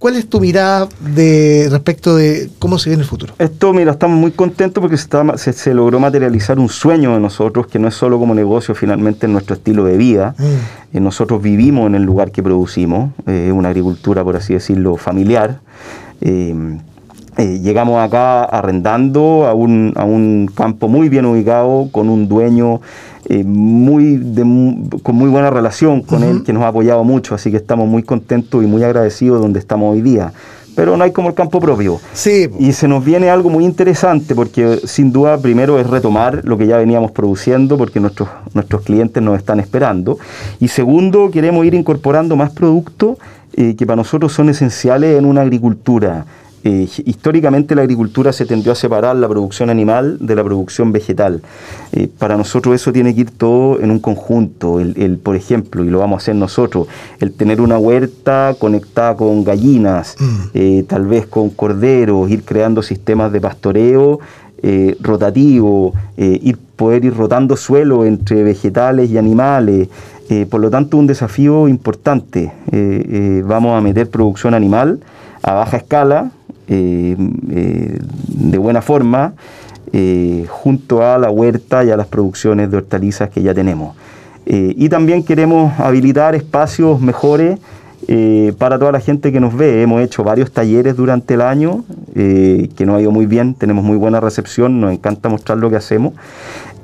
¿Cuál 0.05 0.17
es 0.17 0.29
tu 0.29 0.39
mirada 0.39 0.87
de 1.01 1.67
respecto 1.71 2.15
de 2.15 2.51
cómo 2.59 2.79
se 2.79 2.91
ve 2.91 2.95
en 2.95 3.01
el 3.01 3.07
futuro? 3.07 3.33
Esto, 3.39 3.73
mira, 3.73 3.93
estamos 3.93 4.19
muy 4.19 4.33
contentos 4.33 4.83
porque 4.83 4.99
se, 4.99 5.53
se, 5.55 5.73
logró 5.73 5.99
materializar 5.99 6.59
un 6.59 6.69
sueño 6.69 7.15
de 7.15 7.21
nosotros, 7.21 7.69
que 7.69 7.79
no 7.79 7.89
es 7.89 7.95
solo 7.95 8.19
como 8.19 8.35
negocio, 8.35 8.75
finalmente 8.75 9.25
es 9.25 9.33
nuestro 9.33 9.57
estilo 9.57 9.83
de 9.83 9.97
vida. 9.97 10.35
Mm. 10.37 10.97
Eh, 10.99 11.01
nosotros 11.01 11.41
vivimos 11.41 11.87
en 11.87 11.95
el 11.95 12.03
lugar 12.03 12.33
que 12.33 12.43
producimos, 12.43 13.13
es 13.21 13.49
eh, 13.49 13.53
una 13.53 13.71
agricultura, 13.71 14.23
por 14.23 14.37
así 14.37 14.53
decirlo, 14.53 14.99
familiar. 14.99 15.61
Eh, 16.21 16.55
llegamos 17.37 18.01
acá 18.01 18.45
arrendando 18.45 19.47
a 19.47 19.55
un, 19.55 19.93
a 19.97 20.05
un 20.05 20.51
campo 20.55 20.89
muy 20.89 21.09
bien 21.09 21.27
ubicado, 21.27 21.89
con 21.91 22.09
un 22.09 22.29
dueño 22.29 22.81
eh, 23.27 23.43
muy 23.43 24.21
con 25.03 25.17
muy 25.17 25.31
buena 25.31 25.51
relación 25.51 26.03
con 26.03 26.23
él, 26.23 26.43
que 26.45 26.53
nos 26.53 26.63
ha 26.63 26.69
apoyado 26.69 27.05
mucho, 27.05 27.35
así 27.35 27.51
que 27.51 27.57
estamos 27.57 27.89
muy 27.89 28.03
contentos 28.03 28.63
y 28.63 28.67
muy 28.67 28.83
agradecidos 28.83 29.41
donde 29.41 29.59
estamos 29.59 29.95
hoy 29.95 30.03
día. 30.03 30.33
Pero 30.77 30.97
no 30.97 31.05
hay 31.05 31.13
como 31.13 31.29
el 31.29 31.35
campo 31.35 31.61
propio. 31.61 32.01
Sí. 32.13 32.51
Y 32.59 32.73
se 32.73 32.89
nos 32.89 33.05
viene 33.05 33.31
algo 33.31 33.49
muy 33.49 33.65
interesante 33.65 34.35
porque 34.35 34.81
sin 34.85 35.13
duda 35.13 35.39
primero 35.39 35.79
es 35.79 35.87
retomar 35.89 36.41
lo 36.45 36.59
que 36.59 36.67
ya 36.67 36.79
veníamos 36.79 37.13
produciendo 37.13 37.79
porque 37.79 38.01
nuestros, 38.01 38.29
nuestros 38.55 38.83
clientes 38.83 39.23
nos 39.23 39.39
están 39.39 39.61
esperando. 39.61 40.19
Y 40.59 40.69
segundo, 40.69 41.31
queremos 41.31 41.65
ir 41.65 41.75
incorporando 41.75 42.35
más 42.35 42.51
productos 42.51 43.19
eh, 43.55 43.77
que 43.77 43.87
para 43.87 43.97
nosotros 43.97 44.33
son 44.33 44.49
esenciales 44.49 45.17
en 45.17 45.27
una 45.27 45.43
agricultura 45.43 46.27
eh, 46.67 46.89
históricamente 47.05 47.75
la 47.75 47.83
agricultura 47.83 48.33
se 48.33 48.47
tendió 48.47 48.73
a 48.73 48.75
separar 48.75 49.15
la 49.17 49.29
producción 49.29 49.69
animal 49.69 50.17
de 50.19 50.35
la 50.35 50.43
producción 50.43 50.93
vegetal. 50.93 51.43
Eh, 51.93 52.09
para 52.19 52.39
nosotros 52.39 52.75
eso 52.75 52.91
tiene 52.91 53.15
que 53.15 53.21
ir 53.21 53.31
todo 53.33 53.81
en 53.81 53.91
un 53.91 53.99
conjunto. 53.99 54.81
El, 54.81 55.19
por 55.19 55.37
ejemplo, 55.37 55.85
y 55.85 55.91
lo 55.91 55.99
vamos 55.99 56.15
a 56.15 56.21
hacer 56.23 56.37
nosotros, 56.37 56.89
el 57.21 57.35
tener 57.35 57.61
una 57.61 57.77
huerta 57.77 58.57
conectada 58.59 59.15
con 59.15 59.45
gallinas, 59.45 60.17
mm. 60.19 60.41
eh, 60.55 60.85
tal 60.89 61.07
vez 61.07 61.27
con 61.27 61.51
corderos, 61.51 62.31
ir 62.31 62.45
creando 62.45 62.83
sistemas 62.83 63.31
de 63.31 63.41
pastoreo 63.41 64.21
rotativo, 65.03 65.93
ir, 66.17 66.57
poder 66.57 67.05
ir 67.05 67.15
rotando 67.15 67.55
suelo 67.55 68.07
entre 68.07 68.43
vegetales 68.43 69.11
y 69.11 69.19
animales. 69.19 69.89
por 70.49 70.59
lo 70.59 70.71
tanto, 70.71 70.97
un 70.97 71.07
desafío 71.07 71.69
importante. 71.69 72.51
vamos 73.45 73.77
a 73.77 73.83
meter 73.83 74.09
producción 74.09 74.55
animal 74.55 75.01
a 75.45 75.53
baja 75.53 75.77
escala, 75.77 76.31
eh, 76.67 77.15
eh, 77.51 77.99
de 78.29 78.59
buena 78.59 78.81
forma 78.81 79.35
eh, 79.93 80.47
junto 80.49 81.05
a 81.05 81.19
la 81.19 81.31
huerta 81.31 81.85
y 81.85 81.91
a 81.91 81.97
las 81.97 82.07
producciones 82.07 82.71
de 82.71 82.79
hortalizas 82.79 83.29
que 83.29 83.43
ya 83.43 83.53
tenemos. 83.55 83.95
y 84.47 84.89
también 84.89 85.23
queremos 85.23 85.73
habilitar 85.81 86.35
espacios 86.35 87.01
mejores 87.01 87.59
para 88.59 88.79
toda 88.79 88.93
la 88.93 89.01
gente 89.01 89.33
que 89.33 89.41
nos 89.41 89.57
ve. 89.57 89.81
Hemos 89.81 90.03
hecho 90.03 90.23
varios 90.23 90.53
talleres 90.53 90.97
durante 90.97 91.33
el 91.35 91.41
año 91.41 91.85
que 92.15 92.85
nos 92.85 92.97
ha 92.97 93.01
ido 93.01 93.11
muy 93.11 93.25
bien, 93.25 93.55
tenemos 93.55 93.85
muy 93.85 93.97
buena 93.97 94.21
recepción, 94.21 94.81
nos 94.81 94.93
encanta 94.93 95.31
mostrar 95.31 95.57
lo 95.57 95.71
que 95.71 95.77
hacemos. 95.77 96.13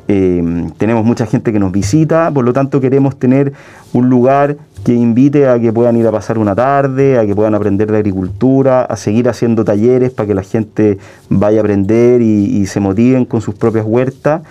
tenemos 0.07 1.05
mucha 1.05 1.27
gente 1.27 1.53
que 1.53 1.59
nos 1.59 1.71
visita, 1.71 2.31
por 2.31 2.47
lo 2.47 2.53
tanto 2.55 2.81
queremos 2.81 3.19
tener 3.19 3.53
un 3.93 4.09
lugar 4.09 4.57
que 4.85 4.95
invite 4.95 5.49
a 5.49 5.59
que 5.59 5.73
puedan 5.73 5.97
ir 5.97 6.07
a 6.07 6.13
pasar 6.13 6.39
una 6.39 6.55
tarde, 6.55 7.19
a 7.19 7.27
que 7.27 7.35
puedan 7.35 7.55
aprender 7.55 7.91
de 7.91 7.99
agricultura, 7.99 8.83
a 8.83 8.97
seguir 8.97 9.29
haciendo 9.29 9.65
talleres 9.65 10.11
para 10.11 10.27
que 10.27 10.35
la 10.35 10.43
gente 10.43 10.99
vaya 11.29 11.59
a 11.59 11.61
aprender 11.61 12.23
y, 12.23 12.67
se 12.67 12.81
motiven 12.81 13.25
con 13.25 13.41
sus 13.41 13.55
propias 13.55 13.85
huertas. 13.87 14.43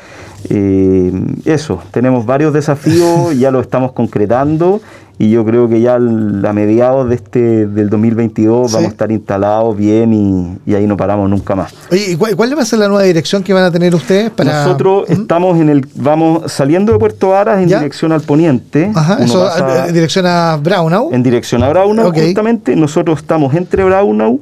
Eh, 0.50 1.12
eso, 1.46 1.82
tenemos 1.92 2.26
varios 2.26 2.54
desafíos, 2.54 3.36
ya 3.38 3.52
lo 3.52 3.60
estamos 3.62 3.92
concretando 3.92 4.82
y 5.22 5.30
yo 5.32 5.44
creo 5.44 5.68
que 5.68 5.82
ya 5.82 5.96
a 5.96 6.54
mediados 6.54 7.10
de 7.10 7.16
este 7.16 7.68
del 7.68 7.90
2022 7.90 8.72
vamos 8.72 8.88
a 8.88 8.92
estar 8.92 9.12
instalados 9.12 9.76
bien 9.76 10.58
y, 10.66 10.74
ahí 10.74 10.88
no 10.88 10.96
paramos 10.96 11.30
nunca 11.30 11.56
más. 11.56 11.74
Oye, 11.92 12.12
¿y 12.12 12.16
cuál, 12.16 12.58
va 12.58 12.62
a 12.62 12.66
ser 12.66 12.80
la 12.80 12.88
nueva 12.88 13.04
dirección 13.04 13.44
que 13.44 13.52
van 13.52 13.66
a 13.66 13.72
tener 13.72 13.94
ustedes 13.94 14.30
para 14.30 14.64
Nosotros 14.64 15.10
estamos 15.10 15.60
en 15.60 15.68
el 15.68 15.86
vamos 15.96 16.50
saliendo 16.50 16.94
de 16.94 17.00
Puerto 17.00 17.30
Varas 17.30 17.62
en 17.62 17.68
dirección 17.68 18.14
al 18.14 18.22
poniente. 18.22 18.92
Ajá, 18.96 19.18
eso 19.22 19.50
en 19.88 19.94
dirección 19.94 20.26
a 20.26 20.56
Braunau. 20.56 21.10
En 21.12 21.22
dirección 21.22 21.64
a 21.64 21.70
Braunau, 21.70 22.14
justamente 22.14 22.78
nosotros 22.78 23.20
estamos 23.20 23.54
entre 23.56 23.84
Braunau 23.84 24.40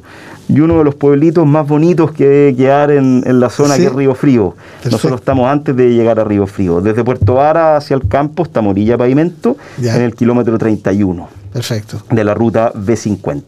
y 0.50 0.60
uno 0.60 0.78
de 0.78 0.84
los 0.84 0.96
pueblitos 0.96 1.46
más 1.46 1.68
bonitos 1.68 2.12
que 2.12 2.28
debe 2.28 2.56
quedar 2.56 2.92
en, 2.92 3.24
la 3.40 3.50
zona 3.50 3.78
que 3.78 3.86
es 3.86 3.94
Río 3.94 4.16
Frío. 4.16 4.56
Nosotros 4.86 5.20
estamos 5.20 5.50
antes 5.50 5.76
de 5.76 5.90
llegar 5.90 6.20
a 6.20 6.24
Río 6.24 6.48
Frío. 6.48 6.82
Desde 6.82 7.04
Puerto 7.04 7.36
Vara 7.36 7.76
hacia 7.76 7.96
el 7.96 8.08
campo 8.08 8.44
está 8.44 8.62
Morilla 8.62 8.98
Pavimento 8.98 9.58
en 9.78 10.02
el 10.02 10.16
kilómetro 10.16 10.58
31. 10.58 11.30
Perfecto. 11.52 12.02
De 12.12 12.24
la 12.24 12.34
ruta 12.34 12.72
B50, 12.74 13.44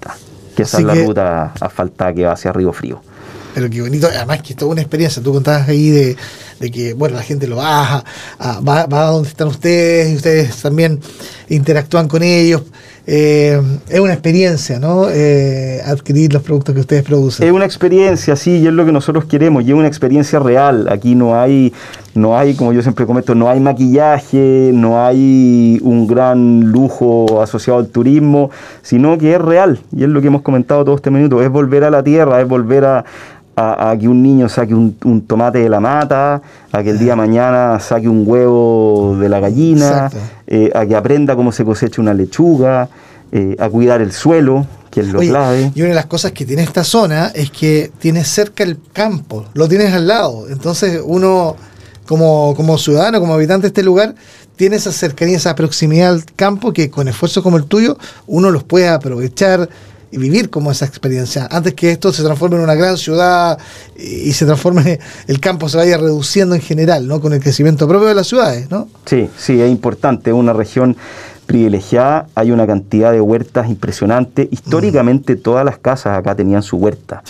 que 0.55 0.63
esa 0.63 0.79
es 0.79 0.83
la 0.83 0.95
ruta 0.95 1.53
asfaltada 1.59 2.13
que 2.13 2.25
va 2.25 2.33
hacia 2.33 2.51
Río 2.51 2.73
Frío. 2.73 3.01
Pero 3.53 3.69
qué 3.69 3.81
bonito, 3.81 4.07
además 4.07 4.41
que 4.41 4.53
es 4.53 4.57
toda 4.57 4.71
una 4.71 4.81
experiencia. 4.81 5.23
Tú 5.23 5.33
contabas 5.33 5.67
ahí 5.67 5.89
de, 5.89 6.17
que, 6.59 6.93
bueno, 6.93 7.15
la 7.15 7.23
gente 7.23 7.47
lo 7.47 7.57
baja, 7.57 8.03
va, 8.39 8.85
va 8.85 9.07
a 9.07 9.11
donde 9.11 9.29
están 9.29 9.47
ustedes 9.47 10.11
y 10.11 10.15
ustedes 10.15 10.55
también 10.61 10.99
interactúan 11.49 12.07
con 12.07 12.21
ellos. 12.23 12.63
Eh, 13.11 13.59
es 13.89 13.99
una 13.99 14.13
experiencia, 14.13 14.77
¿no? 14.77 15.09
Eh, 15.09 15.81
adquirir 15.83 16.31
los 16.31 16.43
productos 16.43 16.75
que 16.75 16.81
ustedes 16.81 17.01
producen. 17.01 17.47
Es 17.47 17.51
una 17.51 17.65
experiencia, 17.65 18.35
sí, 18.35 18.57
y 18.57 18.67
es 18.67 18.73
lo 18.73 18.85
que 18.85 18.91
nosotros 18.91 19.25
queremos, 19.25 19.63
y 19.63 19.69
es 19.69 19.73
una 19.73 19.87
experiencia 19.87 20.37
real. 20.37 20.87
Aquí 20.91 21.15
no 21.15 21.39
hay, 21.39 21.73
no 22.13 22.37
hay, 22.37 22.53
como 22.53 22.71
yo 22.71 22.83
siempre 22.83 23.07
comento, 23.07 23.33
no 23.33 23.49
hay 23.49 23.59
maquillaje, 23.59 24.69
no 24.75 25.03
hay 25.03 25.79
un 25.81 26.05
gran 26.05 26.71
lujo 26.71 27.41
asociado 27.41 27.79
al 27.79 27.87
turismo, 27.87 28.51
sino 28.83 29.17
que 29.17 29.33
es 29.33 29.41
real, 29.41 29.79
y 29.91 30.03
es 30.03 30.09
lo 30.09 30.21
que 30.21 30.27
hemos 30.27 30.43
comentado 30.43 30.85
todo 30.85 30.95
este 30.95 31.09
minuto, 31.09 31.41
es 31.41 31.49
volver 31.49 31.85
a 31.85 31.89
la 31.89 32.03
tierra, 32.03 32.39
es 32.39 32.47
volver 32.47 32.85
a, 32.85 33.05
que 33.99 34.07
un 34.07 34.23
niño 34.23 34.47
saque 34.49 34.73
un, 34.73 35.25
tomate 35.27 35.59
de 35.59 35.69
la 35.69 35.79
mata, 35.79 36.41
a 36.71 36.83
que 36.83 36.91
el 36.91 36.99
día 36.99 37.11
de 37.11 37.15
mañana 37.15 37.79
saque 37.79 38.07
un 38.07 38.23
huevo 38.25 39.17
de 39.19 39.29
la 39.29 39.39
gallina, 39.39 40.09
eh, 40.47 40.71
a 40.73 40.85
que 40.85 40.95
aprenda 40.95 41.35
cómo 41.35 41.51
se 41.51 41.65
cosecha 41.65 42.01
una 42.01 42.13
lechuga, 42.13 42.89
eh, 43.31 43.55
a 43.59 43.69
cuidar 43.69 44.01
el 44.01 44.11
suelo, 44.11 44.65
que 44.89 45.01
es 45.01 45.07
lo 45.07 45.19
clave. 45.19 45.71
Y 45.75 45.81
una 45.81 45.89
de 45.89 45.95
las 45.95 46.05
cosas 46.05 46.31
que 46.31 46.45
tiene 46.45 46.63
esta 46.63 46.83
zona 46.83 47.27
es 47.27 47.51
que 47.51 47.91
tienes 47.99 48.27
cerca 48.27 48.63
el 48.63 48.79
campo, 48.93 49.45
lo 49.53 49.67
tienes 49.67 49.93
al 49.93 50.07
lado. 50.07 50.47
Entonces 50.49 51.01
uno, 51.03 51.55
como, 52.07 52.55
como 52.55 52.77
ciudadano, 52.77 53.19
como 53.19 53.33
habitante 53.33 53.63
de 53.63 53.67
este 53.67 53.83
lugar, 53.83 54.15
tiene 54.55 54.77
esa 54.77 54.91
cercanía, 54.91 55.37
esa 55.37 55.55
proximidad 55.55 56.11
al 56.11 56.25
campo 56.35 56.73
que 56.73 56.89
con 56.89 57.07
esfuerzos 57.07 57.43
como 57.43 57.57
el 57.57 57.65
tuyo 57.65 57.97
uno 58.27 58.51
los 58.51 58.63
puede 58.63 58.89
aprovechar 58.89 59.69
y 60.11 60.17
vivir 60.17 60.49
como 60.49 60.71
esa 60.71 60.85
experiencia. 60.85 61.47
Antes 61.51 61.73
que 61.73 61.91
esto 61.91 62.11
se 62.11 62.23
transforme 62.23 62.57
en 62.57 62.63
una 62.63 62.75
gran 62.75 62.97
ciudad 62.97 63.57
y 63.97 64.31
se 64.33 64.45
transforme, 64.45 64.99
el 65.27 65.39
campo 65.39 65.69
se 65.69 65.77
vaya 65.77 65.97
reduciendo 65.97 66.55
en 66.55 66.61
general, 66.61 67.07
¿no? 67.07 67.21
Con 67.21 67.33
el 67.33 67.39
crecimiento 67.39 67.87
propio 67.87 68.07
de 68.07 68.15
las 68.15 68.27
ciudades, 68.27 68.69
¿no? 68.69 68.87
Sí, 69.05 69.29
sí, 69.37 69.61
es 69.61 69.69
importante. 69.69 70.33
Una 70.33 70.53
región 70.53 70.97
privilegiada, 71.49 72.27
hay 72.35 72.51
una 72.51 72.67
cantidad 72.67 73.11
de 73.11 73.21
huertas 73.21 73.69
impresionante. 73.69 74.47
Históricamente 74.51 75.35
todas 75.35 75.65
las 75.65 75.79
casas 75.79 76.15
acá 76.15 76.35
tenían 76.35 76.61
su 76.61 76.77
huerta, 76.77 77.23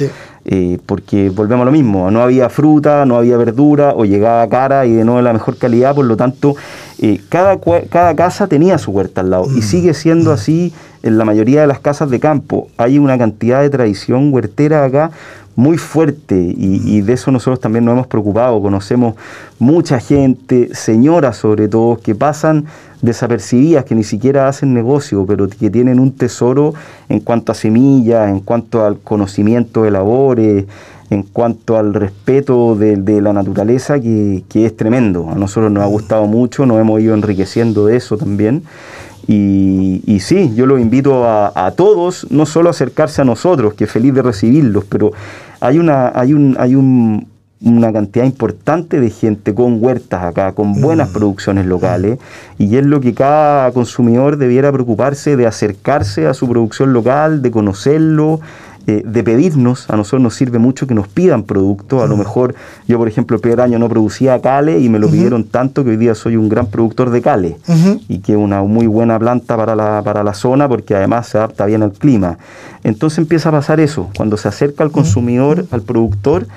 eh, 0.43 0.77
porque 0.86 1.29
volvemos 1.29 1.62
a 1.62 1.65
lo 1.67 1.71
mismo, 1.71 2.12
no 2.12 2.21
había 2.21 2.49
fruta, 2.49 3.05
no 3.05 3.15
había 3.15 3.38
verdura 3.38 3.93
o 3.95 4.03
llegaba 4.03 4.45
cara 4.49 4.86
y 4.86 4.91
de 4.91 5.05
no 5.05 5.15
de 5.15 5.21
la 5.21 5.32
mejor 5.32 5.55
calidad, 5.55 5.95
por 5.95 6.03
lo 6.03 6.17
tanto 6.17 6.58
eh, 6.99 7.21
cada, 7.29 7.62
cada 7.89 8.13
casa 8.13 8.47
tenía 8.47 8.77
su 8.77 8.91
huerta 8.91 9.21
al 9.21 9.29
lado 9.29 9.45
y 9.45 9.60
mm. 9.60 9.62
sigue 9.62 9.93
siendo 9.93 10.34
así 10.34 10.73
en 11.01 11.17
la 11.17 11.23
mayoría 11.23 11.62
de 11.62 11.67
las 11.67 11.79
casas 11.79 12.10
de 12.10 12.19
campo. 12.19 12.67
Hay 12.75 12.99
una 12.99 13.17
cantidad 13.17 13.62
de 13.62 13.69
tradición 13.69 14.34
huertera 14.34 14.84
acá 14.84 15.12
muy 15.60 15.77
fuerte 15.77 16.36
y, 16.36 17.01
de 17.01 17.13
eso 17.13 17.32
nosotros 17.32 17.60
también 17.60 17.84
nos 17.84 17.93
hemos 17.93 18.08
preocupado. 18.08 18.62
Conocemos 18.62 19.15
mucha 19.60 19.99
gente, 19.99 20.73
señoras 20.73 21.36
sobre 21.36 21.67
todo, 21.67 21.97
que 21.97 22.15
pasan 22.15 22.65
desapercibidas, 23.01 23.85
que 23.85 23.95
ni 23.95 24.03
siquiera 24.03 24.47
hacen 24.47 24.73
negocio, 24.73 25.25
pero 25.25 25.47
que 25.47 25.69
tienen 25.69 25.99
un 25.99 26.12
tesoro 26.12 26.73
en 27.07 27.19
cuanto 27.19 27.51
a 27.51 27.55
semillas, 27.55 28.29
en 28.29 28.39
cuanto 28.39 28.85
al 28.85 28.99
conocimiento 28.99 29.83
de 29.83 29.91
labores, 29.91 30.65
en 31.09 31.23
cuanto 31.23 31.77
al 31.77 31.93
respeto 31.93 32.75
de, 32.75 33.21
la 33.21 33.33
naturaleza, 33.33 33.99
que, 33.99 34.43
es 34.53 34.77
tremendo. 34.77 35.29
A 35.29 35.35
nosotros 35.35 35.71
nos 35.71 35.83
ha 35.83 35.88
gustado 35.88 36.27
mucho, 36.27 36.65
nos 36.65 36.79
hemos 36.79 37.01
ido 37.01 37.13
enriqueciendo 37.13 37.88
de 37.88 37.97
eso 37.97 38.17
también. 38.17 38.63
Y, 39.27 40.19
sí, 40.21 40.51
yo 40.55 40.65
los 40.65 40.79
invito 40.79 41.25
a, 41.25 41.51
a, 41.55 41.71
todos, 41.71 42.27
no 42.31 42.45
solo 42.45 42.69
a 42.69 42.71
acercarse 42.71 43.21
a 43.21 43.25
nosotros, 43.25 43.73
que 43.75 43.85
feliz 43.85 44.13
de 44.13 44.21
recibirlos, 44.23 44.85
pero 44.85 45.12
hay, 45.59 45.77
una, 45.77 46.12
hay, 46.15 46.33
un, 46.33 46.55
hay 46.59 46.75
un, 46.75 47.27
una 47.61 47.91
cantidad 47.91 48.25
importante 48.25 48.99
de 48.99 49.09
gente 49.09 49.53
con 49.53 49.83
huertas 49.83 50.23
acá, 50.23 50.53
con 50.53 50.79
buenas 50.81 51.09
mm. 51.09 51.13
producciones 51.13 51.65
locales, 51.65 52.19
y 52.57 52.77
es 52.77 52.85
lo 52.85 53.01
que 53.01 53.13
cada 53.13 53.71
consumidor 53.71 54.37
debiera 54.37 54.71
preocuparse 54.71 55.35
de 55.35 55.45
acercarse 55.45 56.27
a 56.27 56.33
su 56.33 56.47
producción 56.47 56.93
local, 56.93 57.41
de 57.41 57.51
conocerlo, 57.51 58.39
eh, 58.87 59.03
de 59.05 59.23
pedirnos, 59.23 59.87
a 59.89 59.97
nosotros 59.97 60.21
nos 60.21 60.33
sirve 60.33 60.57
mucho 60.57 60.87
que 60.87 60.95
nos 60.95 61.07
pidan 61.07 61.43
productos, 61.43 62.01
a 62.01 62.07
lo 62.07 62.15
mm. 62.15 62.19
mejor 62.19 62.55
yo 62.87 62.97
por 62.97 63.07
ejemplo 63.07 63.35
el 63.35 63.41
primer 63.41 63.61
año 63.61 63.77
no 63.77 63.87
producía 63.89 64.41
cale 64.41 64.79
y 64.79 64.89
me 64.89 64.97
lo 64.97 65.11
pidieron 65.11 65.43
tanto 65.43 65.83
que 65.83 65.91
hoy 65.91 65.97
día 65.97 66.15
soy 66.15 66.37
un 66.37 66.49
gran 66.49 66.67
productor 66.67 67.11
de 67.11 67.21
cale 67.21 67.57
y 68.07 68.17
que 68.19 68.31
es 68.31 68.37
una 68.37 68.63
muy 68.63 68.87
buena 68.87 69.19
planta 69.19 69.55
para 69.57 69.75
la, 69.75 70.01
para 70.03 70.23
la 70.23 70.33
zona 70.33 70.67
porque 70.67 70.95
además 70.95 71.27
se 71.27 71.37
adapta 71.37 71.65
bien 71.65 71.83
al 71.83 71.91
clima. 71.91 72.39
Entonces 72.83 73.19
empieza 73.19 73.49
a 73.49 73.51
pasar 73.51 73.79
eso, 73.79 74.09
cuando 74.15 74.37
se 74.37 74.47
acerca 74.47 74.83
al 74.83 74.91
consumidor, 74.91 75.67
al 75.69 75.81
productor, 75.83 76.47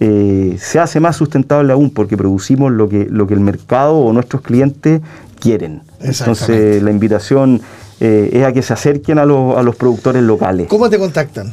eh, 0.00 0.56
se 0.60 0.78
hace 0.78 1.00
más 1.00 1.16
sustentable 1.16 1.72
aún 1.72 1.90
porque 1.90 2.16
producimos 2.16 2.72
lo 2.72 2.88
que, 2.88 3.06
lo 3.10 3.26
que 3.26 3.34
el 3.34 3.40
mercado 3.40 3.98
o 3.98 4.12
nuestros 4.12 4.42
clientes 4.42 5.00
quieren. 5.40 5.82
Entonces 6.00 6.82
la 6.82 6.90
invitación 6.90 7.60
eh, 8.00 8.30
es 8.32 8.44
a 8.44 8.52
que 8.52 8.62
se 8.62 8.72
acerquen 8.72 9.18
a, 9.18 9.22
a 9.22 9.62
los 9.62 9.76
productores 9.76 10.22
locales. 10.22 10.68
¿Cómo 10.68 10.88
te 10.88 10.98
contactan? 10.98 11.52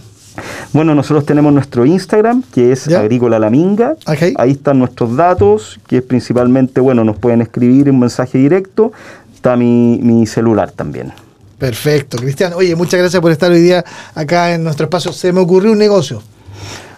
Bueno, 0.74 0.94
nosotros 0.94 1.26
tenemos 1.26 1.54
nuestro 1.54 1.86
Instagram, 1.86 2.44
que 2.54 2.74
es 2.74 2.88
Agrícola 2.90 3.40
La 3.40 3.50
Minga. 3.50 3.96
Ahí 4.36 4.52
están 4.52 4.80
nuestros 4.80 5.16
datos, 5.16 5.80
que 5.88 5.98
es 5.98 6.04
principalmente, 6.04 6.82
bueno, 6.82 7.06
nos 7.06 7.18
pueden 7.18 7.42
escribir 7.42 7.90
un 7.90 8.00
mensaje 8.00 8.38
directo. 8.38 8.92
Está 9.34 9.56
mi, 9.56 10.00
mi 10.02 10.26
celular 10.26 10.72
también. 10.72 11.14
Perfecto, 11.58 12.18
Cristian. 12.18 12.54
Oye, 12.54 12.76
muchas 12.76 13.00
gracias 13.00 13.22
por 13.22 13.32
estar 13.32 13.50
hoy 13.50 13.62
día 13.62 13.86
acá 14.14 14.54
en 14.54 14.64
nuestro 14.66 14.86
espacio. 14.86 15.14
Se 15.14 15.32
me 15.32 15.40
ocurrió 15.40 15.72
un 15.72 15.78
negocio. 15.78 16.22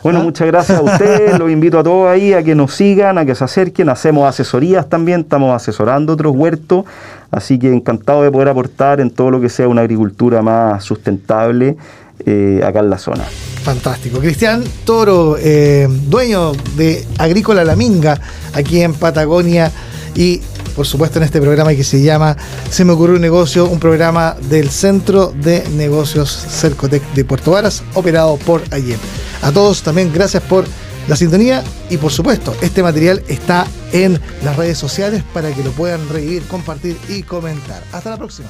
Bueno, 0.04 0.20
¿Ah? 0.20 0.24
muchas 0.24 0.48
gracias 0.48 0.80
a 0.80 0.82
ustedes, 0.82 1.38
los 1.40 1.50
invito 1.52 1.80
a 1.80 1.84
todos 1.84 2.08
ahí 2.08 2.34
a 2.34 2.44
que 2.44 2.56
nos 2.56 2.74
sigan, 2.74 3.18
a 3.18 3.26
que 3.26 3.36
se 3.36 3.44
acerquen, 3.44 3.90
hacemos 3.90 4.28
asesorías 4.28 4.88
también, 4.88 5.22
estamos 5.22 5.56
asesorando 5.56 6.14
otros 6.14 6.36
huertos, 6.36 6.86
así 7.32 7.58
que 7.60 7.74
encantado 7.74 8.24
de 8.24 8.32
poder 8.32 8.50
aportar 8.50 9.02
en 9.02 9.10
todo 9.10 9.32
lo 9.32 9.42
que 9.42 9.50
sea 9.50 9.68
una 9.68 9.82
agricultura 9.82 10.42
más 10.42 10.84
sustentable 10.84 11.78
eh, 12.26 12.62
acá 12.66 12.80
en 12.80 12.90
la 12.90 12.98
zona. 12.98 13.24
Fantástico. 13.64 14.20
Cristian 14.20 14.64
Toro, 14.86 15.36
eh, 15.40 15.88
dueño 15.90 16.54
de 16.76 17.06
Agrícola 17.18 17.64
La 17.64 17.76
Minga, 17.76 18.20
aquí 18.54 18.82
en 18.82 18.94
Patagonia 18.94 19.72
y 20.16 20.42
por 20.78 20.86
supuesto 20.86 21.18
en 21.18 21.24
este 21.24 21.42
programa 21.42 21.74
que 21.74 21.84
se 21.84 22.04
llama 22.04 22.38
Se 22.70 22.86
me 22.86 22.94
ocurrió 22.94 23.16
un 23.16 23.22
negocio, 23.22 23.66
un 23.68 23.80
programa 23.80 24.38
del 24.48 24.70
Centro 24.70 25.34
de 25.36 25.68
Negocios 25.70 26.30
Cercotec 26.30 27.02
de 27.14 27.26
Puerto 27.26 27.52
Varas, 27.52 27.82
operado 27.96 28.38
por 28.38 28.62
ayer. 28.70 29.00
A 29.42 29.52
todos 29.52 29.82
también 29.82 30.14
gracias 30.14 30.44
por 30.44 30.66
la 31.08 31.16
sintonía 31.16 31.64
y 31.90 31.98
por 31.98 32.12
supuesto 32.12 32.56
este 32.62 32.84
material 32.84 33.24
está 33.28 33.66
en 33.92 34.22
las 34.44 34.56
redes 34.56 34.78
sociales 34.78 35.24
para 35.34 35.52
que 35.52 35.64
lo 35.64 35.72
puedan 35.72 36.08
revivir, 36.10 36.44
compartir 36.44 36.96
y 37.10 37.24
comentar. 37.24 37.84
Hasta 37.92 38.12
la 38.12 38.18
próxima. 38.18 38.50